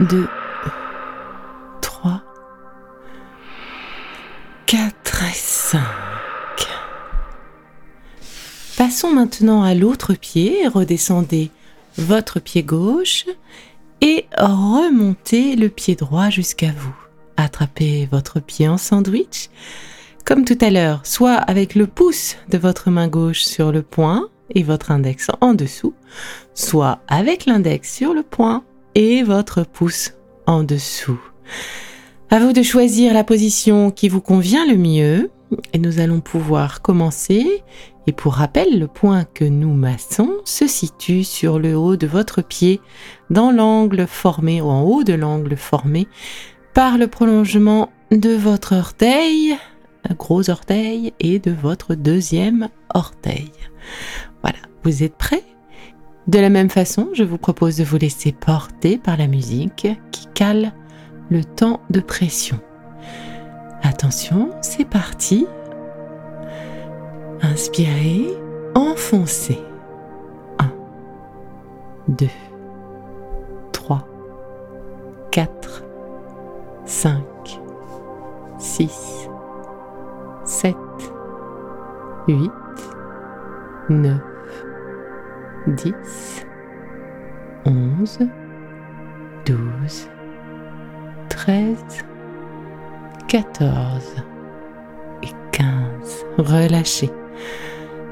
2, 0.00 0.26
3, 1.82 2.22
4 4.66 5.22
et 5.22 5.34
5. 5.34 5.80
Passons 8.78 9.12
maintenant 9.12 9.62
à 9.62 9.74
l'autre 9.74 10.14
pied. 10.14 10.66
Redescendez 10.66 11.50
votre 11.98 12.40
pied 12.40 12.62
gauche 12.62 13.26
et 14.00 14.24
remontez 14.38 15.56
le 15.56 15.68
pied 15.68 15.94
droit 15.94 16.30
jusqu'à 16.30 16.70
vous. 16.74 16.96
Attrapez 17.36 18.08
votre 18.10 18.40
pied 18.40 18.68
en 18.68 18.78
sandwich, 18.78 19.50
comme 20.24 20.46
tout 20.46 20.58
à 20.62 20.70
l'heure, 20.70 21.04
soit 21.04 21.34
avec 21.34 21.74
le 21.74 21.86
pouce 21.86 22.36
de 22.48 22.56
votre 22.56 22.90
main 22.90 23.08
gauche 23.08 23.42
sur 23.42 23.72
le 23.72 23.82
poing 23.82 24.28
et 24.54 24.62
votre 24.62 24.90
index 24.90 25.30
en 25.42 25.52
dessous, 25.52 25.94
soit 26.54 27.00
avec 27.08 27.44
l'index 27.44 27.92
sur 27.92 28.14
le 28.14 28.22
point 28.22 28.64
et 28.94 29.22
votre 29.22 29.64
pouce 29.64 30.12
en 30.46 30.62
dessous. 30.62 31.20
À 32.30 32.38
vous 32.38 32.52
de 32.52 32.62
choisir 32.62 33.14
la 33.14 33.24
position 33.24 33.90
qui 33.90 34.08
vous 34.08 34.20
convient 34.20 34.66
le 34.66 34.76
mieux 34.76 35.30
et 35.72 35.78
nous 35.78 36.00
allons 36.00 36.20
pouvoir 36.20 36.82
commencer. 36.82 37.62
Et 38.06 38.12
pour 38.12 38.34
rappel, 38.34 38.78
le 38.78 38.88
point 38.88 39.24
que 39.24 39.44
nous 39.44 39.72
massons 39.72 40.30
se 40.44 40.66
situe 40.66 41.24
sur 41.24 41.58
le 41.58 41.76
haut 41.76 41.96
de 41.96 42.06
votre 42.06 42.42
pied, 42.42 42.80
dans 43.30 43.50
l'angle 43.50 44.06
formé 44.06 44.60
ou 44.60 44.66
en 44.66 44.82
haut 44.82 45.04
de 45.04 45.12
l'angle 45.12 45.56
formé 45.56 46.08
par 46.74 46.98
le 46.98 47.06
prolongement 47.06 47.90
de 48.10 48.34
votre 48.34 48.74
orteil, 48.74 49.56
gros 50.18 50.50
orteil, 50.50 51.12
et 51.20 51.38
de 51.38 51.52
votre 51.52 51.94
deuxième 51.94 52.68
orteil. 52.92 53.52
Voilà, 54.42 54.58
vous 54.84 55.02
êtes 55.02 55.16
prêts? 55.16 55.44
De 56.28 56.38
la 56.38 56.50
même 56.50 56.70
façon, 56.70 57.08
je 57.14 57.24
vous 57.24 57.38
propose 57.38 57.76
de 57.76 57.84
vous 57.84 57.96
laisser 57.96 58.32
porter 58.32 58.96
par 58.96 59.16
la 59.16 59.26
musique 59.26 59.88
qui 60.12 60.26
cale 60.34 60.72
le 61.30 61.42
temps 61.42 61.80
de 61.90 62.00
pression. 62.00 62.60
Attention, 63.82 64.50
c'est 64.60 64.84
parti. 64.84 65.46
Inspirez, 67.42 68.28
enfoncez. 68.76 69.58
1, 70.60 70.70
2, 72.08 72.26
3, 73.72 74.06
4, 75.32 75.84
5, 76.84 77.20
6, 78.58 79.28
7, 80.44 80.76
8, 82.28 82.50
9, 83.90 84.20
10, 85.66 86.44
11, 87.64 88.18
12, 89.46 90.08
13, 91.28 91.76
14 93.28 94.16
et 95.22 95.28
15. 95.52 95.66
Relâchez. 96.38 97.10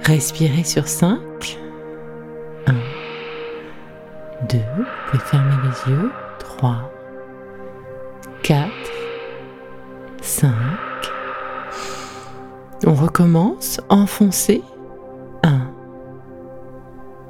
Respirez 0.05 0.63
sur 0.63 0.87
5. 0.87 1.19
1, 2.69 2.73
2, 4.49 4.59
vous 4.59 4.85
pouvez 5.11 5.23
fermer 5.25 5.57
les 5.65 5.93
yeux, 5.93 6.11
3, 6.39 6.93
4, 8.45 8.71
5. 10.23 10.53
On 12.87 12.95
recommence, 12.95 13.81
enfoncez, 13.89 14.63
1, 14.63 14.70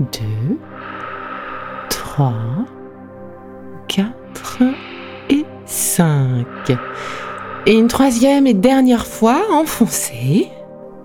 2, 0.00 0.58
3, 1.90 2.32
4 3.88 4.62
et 5.30 5.44
5. 5.66 6.46
Et 7.66 7.76
une 7.76 7.88
troisième 7.88 8.46
et 8.46 8.54
dernière 8.54 9.06
fois, 9.06 9.40
enfoncez. 9.50 10.48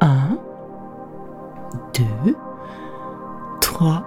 1, 0.01 0.37
2, 1.95 2.35
3, 3.61 4.03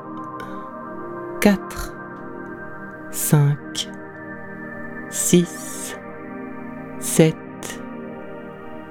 4, 1.40 1.96
5, 3.10 3.88
6, 5.10 5.96
7, 7.00 7.34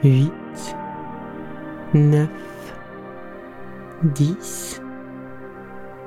8, 0.03 0.31
9, 1.93 2.27
10, 4.03 4.64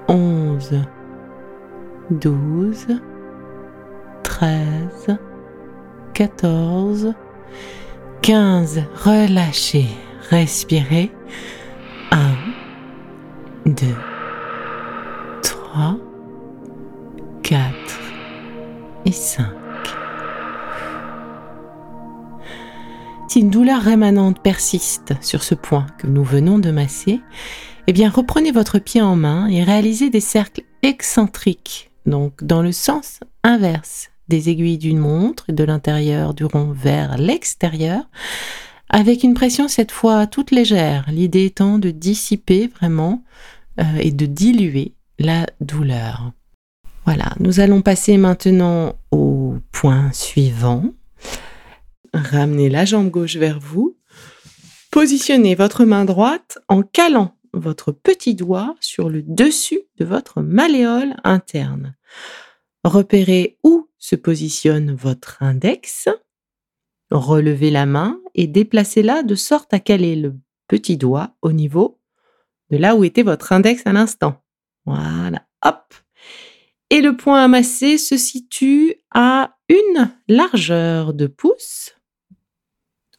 11, 0.09 0.83
12, 2.11 2.87
13, 4.23 5.19
14, 6.15 7.15
15. 8.23 8.83
Relâchez, 9.05 9.87
respirez. 10.31 11.13
1, 12.11 12.19
2, 13.67 13.75
3, 15.43 15.97
4 17.43 17.63
et 19.05 19.13
5. 19.13 19.45
Si 23.29 23.41
une 23.41 23.51
douleur 23.51 23.83
rémanente 23.83 24.41
persiste 24.41 25.13
sur 25.21 25.43
ce 25.43 25.55
point 25.55 25.87
que 25.99 26.07
nous 26.07 26.25
venons 26.25 26.59
de 26.59 26.71
masser, 26.71 27.21
eh 27.89 27.93
bien 27.95 28.11
reprenez 28.11 28.53
votre 28.53 28.79
pied 28.79 29.01
en 29.01 29.17
main 29.17 29.49
et 29.49 29.65
réalisez 29.65 30.11
des 30.11 30.21
cercles 30.21 30.61
excentriques, 30.83 31.91
donc 32.05 32.45
dans 32.45 32.61
le 32.61 32.71
sens 32.71 33.21
inverse 33.43 34.11
des 34.29 34.51
aiguilles 34.51 34.77
d'une 34.77 34.99
montre 34.99 35.53
de 35.53 35.65
l'intérieur 35.65 36.35
du 36.35 36.45
rond 36.45 36.71
vers 36.71 37.17
l'extérieur, 37.17 38.03
avec 38.91 39.23
une 39.23 39.33
pression 39.33 39.69
cette 39.69 39.91
fois 39.91 40.27
toute 40.27 40.51
légère, 40.51 41.07
l'idée 41.09 41.47
étant 41.47 41.79
de 41.79 41.91
dissiper 41.91 42.67
vraiment 42.67 43.25
euh, 43.81 43.85
et 43.99 44.11
de 44.11 44.27
diluer 44.27 44.93
la 45.19 45.47
douleur. 45.63 46.33
Voilà, 47.07 47.33
nous 47.41 47.59
allons 47.59 47.81
passer 47.81 48.19
maintenant 48.19 48.97
au 49.11 49.55
point 49.73 50.13
suivant. 50.13 50.85
Ramenez 52.13 52.69
la 52.69 52.85
jambe 52.85 53.09
gauche 53.09 53.37
vers 53.37 53.59
vous. 53.59 53.97
Positionnez 54.91 55.55
votre 55.55 55.87
main 55.87 56.05
droite 56.05 56.59
en 56.69 56.83
calant 56.83 57.38
votre 57.53 57.93
petit 57.93 58.35
doigt 58.35 58.75
sur 58.81 59.09
le 59.09 59.23
dessus 59.23 59.83
de 59.99 60.05
votre 60.05 60.43
malléole 60.43 61.15
interne. 61.25 61.97
Repérez 62.85 63.59
où 63.65 63.89
se 63.99 64.17
positionne 64.17 64.95
votre 64.95 65.43
index. 65.43 66.09
Relevez 67.11 67.71
la 67.71 67.87
main 67.87 68.21
et 68.35 68.47
déplacez-la 68.47 69.23
de 69.23 69.35
sorte 69.35 69.73
à 69.73 69.81
caler 69.81 70.17
le 70.17 70.35
petit 70.69 70.97
doigt 70.97 71.35
au 71.43 71.53
niveau 71.53 71.99
de 72.71 72.77
là 72.77 72.95
où 72.95 73.05
était 73.05 73.23
votre 73.23 73.53
index 73.53 73.83
à 73.87 73.93
l'instant. 73.93 74.43
Voilà, 74.85 75.47
hop. 75.65 75.95
Et 76.91 77.01
le 77.01 77.17
point 77.17 77.45
à 77.45 77.49
masser 77.49 77.99
se 77.99 78.17
situe 78.17 78.95
à 79.11 79.57
une 79.69 80.11
largeur 80.29 81.13
de 81.13 81.27
pouce 81.27 81.95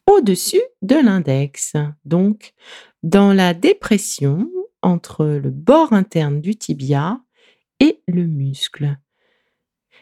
au-dessus 0.07 0.61
de 0.81 0.95
l'index. 0.95 1.73
Donc, 2.05 2.53
dans 3.03 3.33
la 3.33 3.53
dépression 3.53 4.49
entre 4.81 5.25
le 5.25 5.49
bord 5.49 5.93
interne 5.93 6.41
du 6.41 6.55
tibia 6.55 7.19
et 7.79 8.01
le 8.07 8.25
muscle. 8.25 8.97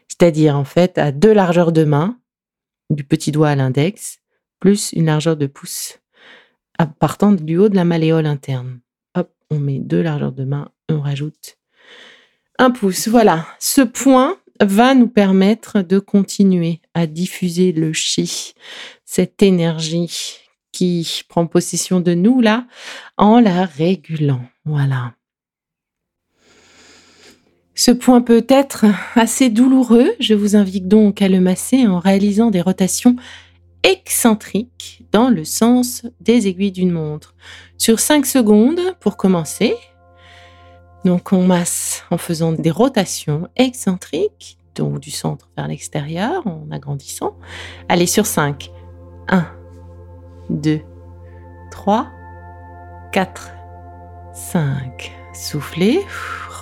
C'est-à-dire, 0.08 0.56
en 0.56 0.64
fait, 0.64 0.98
à 0.98 1.12
deux 1.12 1.34
largeurs 1.34 1.72
de 1.72 1.84
main, 1.84 2.20
du 2.90 3.04
petit 3.04 3.32
doigt 3.32 3.50
à 3.50 3.56
l'index, 3.56 4.20
plus 4.60 4.94
une 4.94 5.06
largeur 5.06 5.36
de 5.38 5.48
pouce, 5.48 6.00
partant 7.00 7.32
du 7.32 7.58
haut 7.58 7.70
de 7.70 7.76
la 7.76 7.86
malléole 7.86 8.26
interne. 8.26 8.80
Hop, 9.16 9.34
on 9.50 9.60
met 9.60 9.80
deux 9.80 10.02
largeurs 10.02 10.32
de 10.32 10.46
main, 10.46 10.72
on 10.90 11.02
rajoute 11.02 11.58
un 12.58 12.72
pouce. 12.72 13.08
Voilà, 13.08 13.48
ce 13.60 13.82
point 13.82 14.38
va 14.60 14.96
nous 14.96 15.08
permettre 15.08 15.82
de 15.82 16.00
continuer 16.00 16.82
à 16.94 17.06
diffuser 17.06 17.72
le 17.72 17.94
chi, 17.94 18.54
cette 19.06 19.44
énergie 19.44 20.40
qui 20.78 21.24
prend 21.28 21.48
possession 21.48 22.00
de 22.00 22.14
nous 22.14 22.40
là, 22.40 22.68
en 23.18 23.40
la 23.40 23.66
régulant. 23.66 24.42
Voilà. 24.64 25.14
Ce 27.74 27.90
point 27.90 28.22
peut 28.22 28.46
être 28.48 28.86
assez 29.16 29.50
douloureux. 29.50 30.12
Je 30.20 30.36
vous 30.36 30.56
invite 30.56 30.88
donc 30.88 31.22
à 31.22 31.30
le 31.30 31.40
masser 31.40 31.88
en 31.88 32.00
réalisant 32.00 32.52
des 32.52 32.62
rotations 32.62 33.16
excentriques 33.82 35.04
dans 35.12 35.30
le 35.30 35.46
sens 35.46 36.06
des 36.20 36.48
aiguilles 36.48 36.72
d'une 36.72 36.92
montre. 36.92 37.34
Sur 37.80 38.00
5 38.00 38.26
secondes 38.26 38.80
pour 39.00 39.18
commencer. 39.18 39.74
Donc 41.06 41.34
on 41.34 41.44
masse 41.44 42.04
en 42.12 42.18
faisant 42.18 42.52
des 42.52 42.72
rotations 42.72 43.48
excentriques, 43.56 44.58
donc 44.76 45.00
du 45.00 45.12
centre 45.12 45.50
vers 45.56 45.68
l'extérieur, 45.68 46.46
en 46.46 46.68
agrandissant. 46.72 47.36
Allez 47.90 48.08
sur 48.08 48.26
5. 48.26 48.72
1, 49.30 49.57
2, 50.50 50.82
3, 51.72 52.08
4, 53.12 53.52
5. 54.34 55.12
Soufflez, 55.34 56.06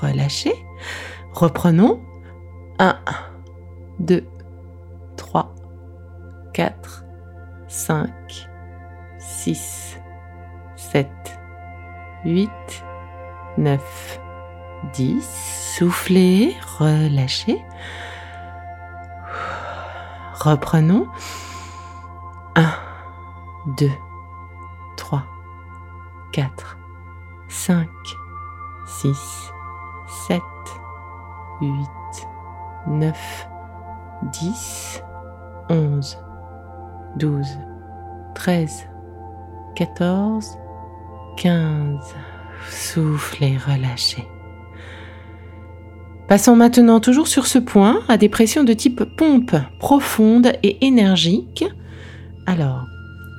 relâchez. 0.02 0.54
Reprenons. 1.34 2.02
1, 2.80 2.98
2, 4.00 4.28
3, 5.17 5.54
4, 6.54 7.06
5, 7.67 8.10
6, 9.17 9.98
7, 10.76 11.10
8, 12.26 12.50
9, 13.58 14.19
10. 14.93 15.21
Soufflez, 15.78 16.56
relâchez. 16.80 17.62
Reprenons. 20.39 21.08
1, 22.56 22.71
2, 23.78 23.89
3, 24.97 25.23
4, 26.32 26.78
5, 27.49 27.88
6, 28.86 29.51
7, 30.28 30.41
8, 31.62 31.71
9, 32.88 33.47
10, 34.32 35.04
11, 35.69 36.17
12, 37.17 37.47
13, 38.36 38.88
14, 39.75 40.58
15. 41.38 42.15
Soufflez, 42.69 43.58
relâchez. 43.58 44.28
Passons 46.28 46.56
maintenant 46.56 46.99
toujours 46.99 47.28
sur 47.28 47.45
ce 47.45 47.60
point 47.60 48.01
à 48.08 48.17
des 48.17 48.30
pressions 48.30 48.63
de 48.63 48.73
type 48.73 49.04
pompe 49.17 49.56
profonde 49.80 50.54
et 50.63 50.86
énergique. 50.86 51.65
Alors, 52.47 52.86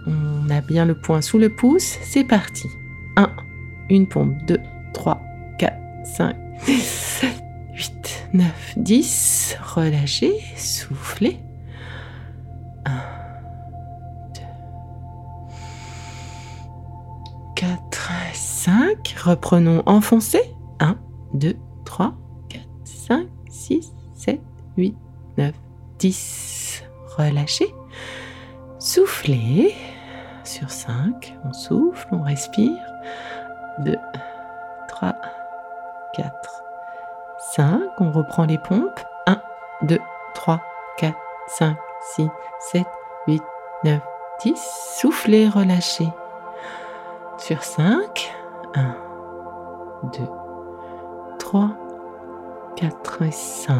on 0.06 0.48
a 0.50 0.60
bien 0.60 0.84
le 0.84 0.94
point 0.94 1.20
sous 1.20 1.38
le 1.38 1.48
pouce, 1.48 1.98
c'est 2.02 2.24
parti. 2.24 2.68
1, 3.16 3.30
une 3.90 4.06
pompe, 4.06 4.36
2, 4.46 4.58
3, 4.92 5.20
4, 5.58 5.76
5, 6.04 6.36
6, 6.62 7.24
8, 7.74 8.28
9, 8.34 8.74
10. 8.76 9.56
Relâchez, 9.74 10.40
soufflez. 10.56 11.40
1, 12.84 12.92
2, 14.34 14.40
4, 17.56 18.10
5. 18.32 19.16
Reprenons, 19.24 19.82
enfoncez. 19.86 20.54
1, 20.80 20.96
2, 21.34 21.56
3, 21.84 22.14
4, 22.48 22.62
5. 22.84 23.26
6, 23.48 23.92
7, 24.14 24.40
8, 24.76 24.94
9, 25.38 25.52
10. 25.98 26.84
Relâchez. 27.16 27.74
Soufflez. 28.78 29.74
Sur 30.56 30.70
5, 30.70 31.36
on 31.44 31.52
souffle, 31.52 32.08
on 32.12 32.22
respire. 32.22 32.80
2, 33.80 33.94
3, 34.88 35.14
4, 36.14 36.32
5. 37.52 37.80
On 37.98 38.10
reprend 38.10 38.46
les 38.46 38.56
pompes. 38.56 39.04
1, 39.26 39.38
2, 39.82 39.98
3, 40.32 40.62
4, 40.96 41.14
5, 41.48 41.76
6, 42.14 42.28
7, 42.72 42.86
8, 43.26 43.42
9, 43.84 44.00
10. 44.40 44.96
Soufflez, 44.98 45.46
relâchez. 45.46 46.08
Sur 47.36 47.62
5. 47.62 48.34
1, 48.76 48.96
2, 50.04 50.22
3, 51.38 51.70
4 52.76 53.22
et 53.24 53.30
5. 53.30 53.76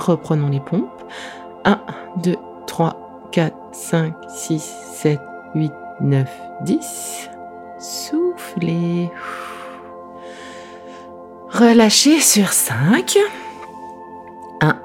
Reprenons 0.00 0.48
les 0.48 0.60
pompes. 0.60 1.04
1, 1.66 1.78
2, 2.22 2.36
3, 2.66 3.28
4, 3.32 3.54
5, 3.72 4.14
6, 4.30 4.62
7, 4.62 5.20
8, 5.54 5.72
9, 6.00 6.28
10. 6.62 7.30
Soufflez. 7.78 9.10
Relâchez 11.50 12.20
sur 12.20 12.48
5. 12.48 13.16
1, 14.60 14.80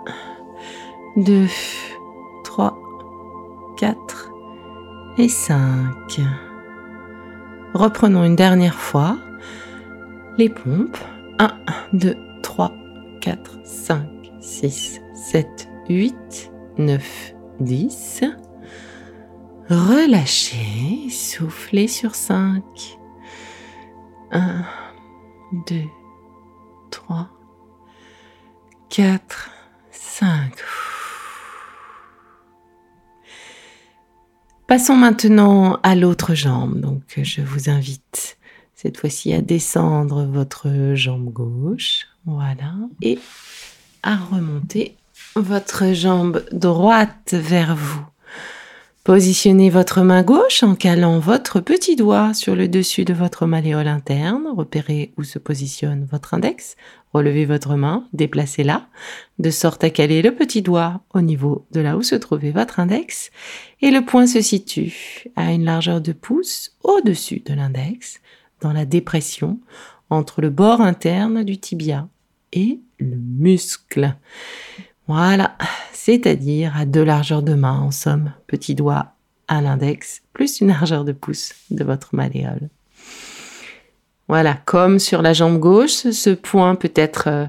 2, 1.17 1.47
3, 2.43 2.77
4 3.77 4.31
et 5.17 5.29
5. 5.29 5.57
Reprenons 7.73 8.23
une 8.23 8.35
dernière 8.35 8.75
fois 8.75 9.17
les 10.37 10.49
pompes. 10.49 10.97
1, 11.39 11.51
2, 11.93 12.15
3, 12.43 12.71
4, 13.21 13.59
5, 13.63 14.05
6, 14.41 15.01
7, 15.13 15.69
8, 15.89 16.51
9, 16.77 17.33
10. 17.61 18.23
Relâchez, 19.69 21.11
soufflez 21.11 21.87
sur 21.87 22.15
5. 22.15 22.63
1, 24.31 24.65
2, 25.67 25.83
3, 26.89 27.29
4, 28.89 29.51
5. 29.91 30.53
Passons 34.65 34.95
maintenant 34.95 35.79
à 35.83 35.93
l'autre 35.93 36.33
jambe. 36.33 36.79
Donc, 36.79 37.03
je 37.21 37.41
vous 37.41 37.69
invite 37.69 38.39
cette 38.73 38.97
fois-ci 38.97 39.33
à 39.33 39.41
descendre 39.41 40.23
votre 40.25 40.95
jambe 40.95 41.31
gauche. 41.31 42.07
Voilà. 42.25 42.73
Et 43.03 43.19
à 44.01 44.15
remonter 44.15 44.97
votre 45.35 45.93
jambe 45.93 46.43
droite 46.51 47.35
vers 47.35 47.75
vous. 47.75 48.05
Positionnez 49.09 49.71
votre 49.71 50.03
main 50.03 50.21
gauche 50.21 50.61
en 50.61 50.75
calant 50.75 51.17
votre 51.17 51.61
petit 51.61 51.95
doigt 51.95 52.35
sur 52.35 52.55
le 52.55 52.67
dessus 52.67 53.05
de 53.05 53.13
votre 53.15 53.47
malléole 53.47 53.87
interne. 53.87 54.43
Repérez 54.55 55.13
où 55.17 55.23
se 55.23 55.39
positionne 55.39 56.07
votre 56.11 56.35
index. 56.35 56.75
Relevez 57.11 57.45
votre 57.45 57.75
main, 57.75 58.07
déplacez-la, 58.13 58.87
de 59.39 59.49
sorte 59.49 59.83
à 59.83 59.89
caler 59.89 60.21
le 60.21 60.35
petit 60.35 60.61
doigt 60.61 61.01
au 61.15 61.21
niveau 61.21 61.65
de 61.71 61.79
là 61.79 61.97
où 61.97 62.03
se 62.03 62.13
trouvait 62.13 62.51
votre 62.51 62.79
index. 62.79 63.31
Et 63.81 63.89
le 63.89 64.05
point 64.05 64.27
se 64.27 64.41
situe 64.41 65.25
à 65.35 65.53
une 65.53 65.65
largeur 65.65 66.01
de 66.01 66.11
pouce 66.11 66.77
au-dessus 66.83 67.41
de 67.43 67.55
l'index, 67.55 68.21
dans 68.61 68.73
la 68.73 68.85
dépression 68.85 69.59
entre 70.11 70.39
le 70.39 70.51
bord 70.51 70.81
interne 70.81 71.43
du 71.43 71.57
tibia 71.57 72.07
et 72.53 72.79
le 72.99 73.15
muscle. 73.15 74.15
Voilà, 75.09 75.57
c'est-à-dire 75.91 76.77
à 76.77 76.85
deux 76.85 77.03
largeurs 77.03 77.41
de 77.41 77.55
main 77.55 77.79
en 77.79 77.89
somme, 77.89 78.31
petit 78.45 78.75
doigt 78.75 79.13
à 79.47 79.59
l'index, 79.59 80.21
plus 80.33 80.61
une 80.61 80.67
largeur 80.67 81.03
de 81.03 81.13
pouce 81.13 81.55
de 81.71 81.83
votre 81.83 82.13
malléole. 82.13 82.69
Voilà, 84.27 84.53
comme 84.65 84.99
sur 84.99 85.23
la 85.23 85.33
jambe 85.33 85.57
gauche, 85.57 86.11
ce 86.11 86.29
point 86.29 86.75
peut 86.75 86.93
être 86.93 87.23
euh, 87.25 87.45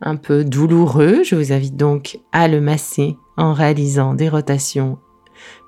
un 0.00 0.16
peu 0.16 0.42
douloureux. 0.42 1.22
Je 1.22 1.36
vous 1.36 1.52
invite 1.52 1.76
donc 1.76 2.18
à 2.32 2.48
le 2.48 2.62
masser 2.62 3.18
en 3.36 3.52
réalisant 3.52 4.14
des 4.14 4.30
rotations 4.30 4.98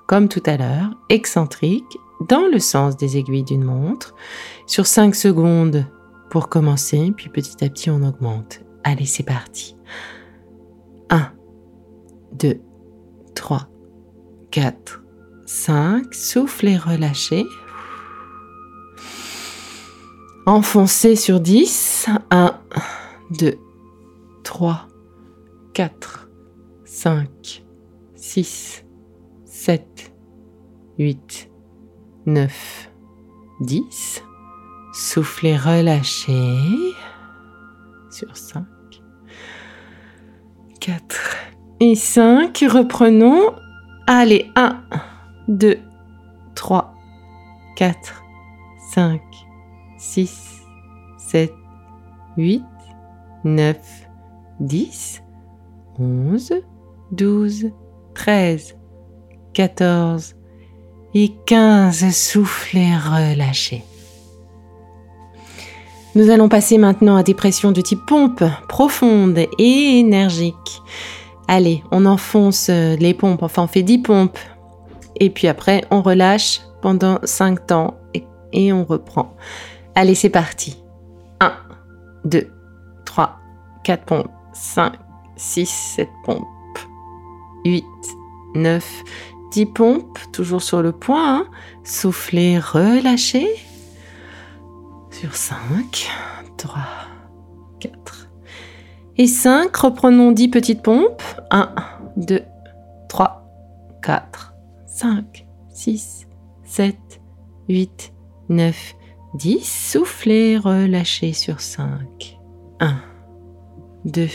comme 0.07 0.29
tout 0.29 0.43
à 0.47 0.57
l'heure, 0.57 0.97
excentriques 1.09 1.99
dans 2.27 2.47
le 2.51 2.57
sens 2.57 2.97
des 2.97 3.17
aiguilles 3.17 3.43
d'une 3.43 3.63
montre. 3.63 4.15
Sur 4.65 4.87
5 4.87 5.13
secondes 5.13 5.85
pour 6.31 6.49
commencer, 6.49 7.13
puis 7.15 7.29
petit 7.29 7.63
à 7.63 7.69
petit 7.69 7.91
on 7.91 8.01
augmente. 8.01 8.61
Allez, 8.83 9.05
c'est 9.05 9.21
parti. 9.21 9.75
1, 11.09 11.31
2, 12.33 12.61
3, 13.35 13.67
4, 14.51 15.03
5. 15.45 16.13
Soufflez, 16.13 16.77
relâchez. 16.77 17.45
Enfoncez 20.45 21.15
sur 21.15 21.39
10. 21.39 22.07
1, 22.31 22.59
2, 23.31 23.55
3, 24.43 24.87
4, 25.73 26.29
5, 26.85 27.65
6, 28.15 28.85
7, 29.45 30.13
8, 30.97 31.51
9, 32.25 32.91
10. 33.61 34.23
Soufflez, 34.93 35.57
relâchez. 35.57 36.57
Sur 38.09 38.37
5, 38.37 38.65
4 40.85 41.37
et 41.79 41.95
5. 41.95 42.63
Reprenons. 42.69 43.53
Allez, 44.05 44.51
1, 44.55 44.83
2, 45.47 45.79
3, 46.53 46.93
4, 47.75 48.23
5, 48.93 49.19
6, 49.97 50.61
7, 51.17 51.51
8, 52.37 52.63
9, 53.45 53.77
10, 54.59 55.23
11, 55.97 56.53
12, 57.11 57.71
13, 58.13 58.77
14 59.53 60.35
et 61.15 61.31
15. 61.47 62.11
Soufflez, 62.11 62.95
relâchez. 62.95 63.83
Nous 66.15 66.29
allons 66.29 66.47
passer 66.47 66.77
maintenant 66.77 67.17
à 67.17 67.23
des 67.23 67.33
pressions 67.33 67.73
de 67.73 67.81
type 67.81 68.05
pompe, 68.07 68.41
profonde 68.69 69.37
et 69.59 69.99
énergique. 69.99 70.81
Allez, 71.49 71.83
on 71.91 72.05
enfonce 72.05 72.69
les 72.69 73.13
pompes, 73.13 73.43
enfin 73.43 73.63
on 73.63 73.67
fait 73.67 73.83
10 73.83 73.97
pompes. 73.99 74.39
Et 75.19 75.29
puis 75.29 75.49
après, 75.49 75.83
on 75.91 76.01
relâche 76.01 76.61
pendant 76.81 77.19
5 77.25 77.67
temps 77.67 77.97
et, 78.53 78.71
on 78.71 78.85
reprend. 78.85 79.35
Allez, 79.93 80.15
c'est 80.15 80.29
parti. 80.29 80.81
1, 81.41 81.51
2, 82.23 82.47
3, 83.03 83.37
4 83.83 84.05
pompes, 84.05 84.31
5, 84.53 84.93
6, 85.35 85.65
7 85.97 86.09
pompes, 86.23 86.45
8, 87.65 87.83
9, 88.55 89.03
10 89.51 89.65
pompes, 89.65 90.17
toujours 90.31 90.61
sur 90.61 90.81
le 90.81 90.93
point. 90.93 91.39
Hein. 91.39 91.47
Soufflez, 91.83 92.57
relâchez. 92.57 93.49
Sur 95.21 95.33
5, 95.33 96.09
3, 96.57 96.81
4 97.79 98.29
et 99.15 99.27
5. 99.27 99.73
Reprenons 99.73 100.33
10 100.33 100.49
petites 100.49 100.81
pompes. 100.81 101.23
1, 101.51 101.73
2, 102.17 102.41
3, 103.07 103.47
4, 104.01 104.53
5, 104.85 105.47
6, 105.69 106.27
7, 106.65 106.97
8, 107.69 108.13
9, 108.49 108.95
10. 109.35 109.63
Soufflez, 109.63 110.57
relâchez 110.57 111.31
sur 111.31 111.61
5. 111.61 112.37
1, 112.81 112.95
2, 114.03 114.27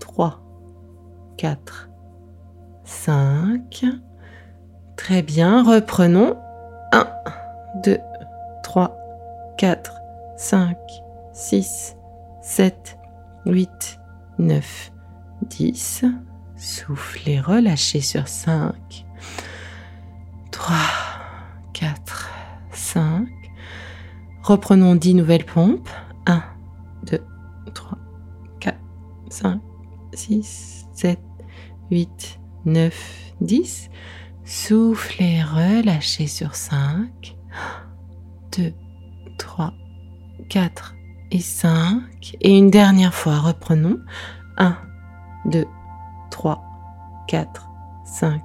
3, 0.00 0.42
4, 1.38 1.88
5. 2.84 3.86
Très 4.98 5.22
bien, 5.22 5.62
reprenons. 5.64 6.36
1, 6.92 7.06
2, 7.84 7.98
3, 8.62 9.01
4, 9.62 9.92
5, 10.38 10.76
6, 11.32 11.96
7, 12.42 12.98
8, 13.46 14.00
9, 14.40 14.92
10. 15.42 16.04
Soufflez, 16.56 17.38
relâchez 17.38 18.00
sur 18.00 18.26
5, 18.26 19.06
3, 20.50 20.74
4, 21.74 22.30
5. 22.72 23.28
Reprenons 24.42 24.96
10 24.96 25.14
nouvelles 25.14 25.46
pompes. 25.46 25.88
1, 26.26 26.42
2, 27.04 27.20
3, 27.72 27.98
4, 28.58 28.76
5, 29.28 29.60
6, 30.12 30.88
7, 30.92 31.20
8, 31.92 32.40
9, 32.64 33.32
10. 33.40 33.90
Soufflez, 34.44 35.40
relâchez 35.44 36.26
sur 36.26 36.56
5, 36.56 37.36
2, 38.58 38.74
3, 39.38 39.72
4 40.48 40.94
et 41.30 41.40
5. 41.40 42.36
Et 42.40 42.56
une 42.56 42.70
dernière 42.70 43.14
fois, 43.14 43.38
reprenons. 43.38 43.98
1, 44.58 44.76
2, 45.46 45.64
3, 46.30 46.62
4, 47.28 47.68
5, 48.04 48.42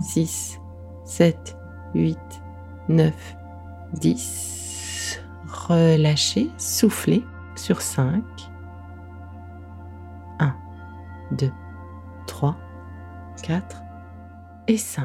6, 0.00 0.60
7, 1.04 1.56
8, 1.94 2.18
9, 2.88 3.36
10. 3.94 5.20
Relâchez, 5.68 6.50
soufflez 6.58 7.24
sur 7.54 7.80
5. 7.80 8.22
1, 10.38 10.54
2, 11.32 11.52
3, 12.26 12.56
4 13.42 13.82
et 14.68 14.76
5. 14.76 15.04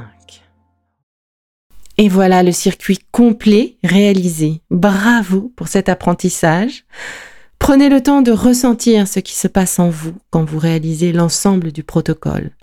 Et 2.02 2.10
voilà 2.10 2.42
le 2.42 2.52
circuit 2.52 2.98
complet 3.12 3.78
réalisé. 3.84 4.64
Bravo 4.72 5.54
pour 5.56 5.68
cet 5.68 5.88
apprentissage. 5.88 6.84
Prenez 7.60 7.90
le 7.90 8.02
temps 8.02 8.24
de 8.24 8.32
ressentir 8.32 9.08
ce 9.08 9.20
qui 9.20 9.36
se 9.36 9.48
passe 9.48 9.78
en 9.78 9.92
vous 9.92 10.16
quand 10.32 10.44
vous 10.44 10.58
réalisez 10.58 11.12
l'ensemble 11.12 11.72
du 11.72 11.84
protocole. 11.84 12.56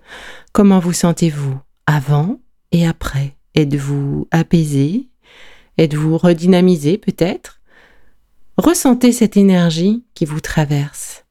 Comment 0.52 0.80
vous 0.80 0.92
sentez-vous 0.92 1.56
avant 1.86 2.40
et 2.72 2.84
après? 2.84 3.36
Êtes-vous 3.54 4.26
apaisé? 4.32 5.06
Êtes-vous 5.78 6.18
redynamisé 6.18 6.98
peut-être? 6.98 7.60
Ressentez 8.56 9.12
cette 9.12 9.36
énergie 9.36 10.02
qui 10.14 10.24
vous 10.24 10.40
traverse. 10.40 11.26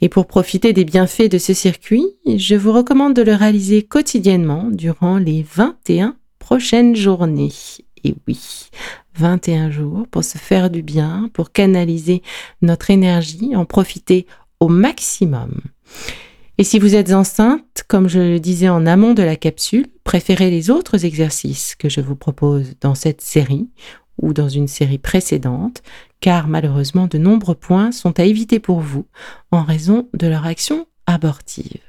Et 0.00 0.08
pour 0.08 0.28
profiter 0.28 0.72
des 0.72 0.84
bienfaits 0.84 1.28
de 1.28 1.38
ce 1.38 1.54
circuit, 1.54 2.06
je 2.24 2.54
vous 2.54 2.70
recommande 2.70 3.14
de 3.14 3.22
le 3.22 3.34
réaliser 3.34 3.82
quotidiennement 3.82 4.68
durant 4.70 5.18
les 5.18 5.44
21 5.56 6.14
prochaines 6.46 6.94
journées. 6.94 7.50
Et 8.04 8.14
oui, 8.28 8.70
21 9.16 9.68
jours 9.72 10.06
pour 10.08 10.22
se 10.22 10.38
faire 10.38 10.70
du 10.70 10.80
bien, 10.80 11.28
pour 11.32 11.50
canaliser 11.50 12.22
notre 12.62 12.92
énergie, 12.92 13.56
en 13.56 13.64
profiter 13.64 14.28
au 14.60 14.68
maximum. 14.68 15.60
Et 16.56 16.62
si 16.62 16.78
vous 16.78 16.94
êtes 16.94 17.12
enceinte, 17.12 17.82
comme 17.88 18.08
je 18.08 18.20
le 18.20 18.38
disais 18.38 18.68
en 18.68 18.86
amont 18.86 19.12
de 19.12 19.24
la 19.24 19.34
capsule, 19.34 19.88
préférez 20.04 20.48
les 20.52 20.70
autres 20.70 21.04
exercices 21.04 21.74
que 21.74 21.88
je 21.88 22.00
vous 22.00 22.14
propose 22.14 22.74
dans 22.80 22.94
cette 22.94 23.22
série 23.22 23.68
ou 24.22 24.32
dans 24.32 24.48
une 24.48 24.68
série 24.68 24.98
précédente, 24.98 25.82
car 26.20 26.46
malheureusement 26.46 27.08
de 27.08 27.18
nombreux 27.18 27.56
points 27.56 27.90
sont 27.90 28.20
à 28.20 28.24
éviter 28.24 28.60
pour 28.60 28.78
vous 28.78 29.06
en 29.50 29.64
raison 29.64 30.08
de 30.14 30.28
leur 30.28 30.46
action 30.46 30.86
abortive. 31.06 31.82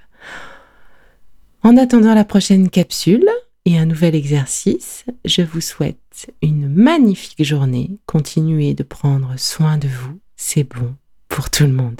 En 1.62 1.78
attendant 1.78 2.16
la 2.16 2.26
prochaine 2.26 2.72
capsule 2.72 3.30
et 3.68 3.78
un 3.78 3.86
nouvel 3.86 4.16
exercice, 4.16 5.04
je 5.26 5.42
vous 5.42 5.60
souhaite 5.60 6.32
une 6.42 6.70
magnifique 6.70 7.44
journée. 7.44 8.00
Continuez 8.06 8.74
de 8.74 8.84
prendre 8.84 9.38
soin 9.38 9.78
de 9.78 9.90
vous, 9.90 10.22
c'est 10.38 10.64
bon 10.64 10.96
pour 11.28 11.50
tout 11.50 11.66
le 11.66 11.74
monde. 11.74 12.00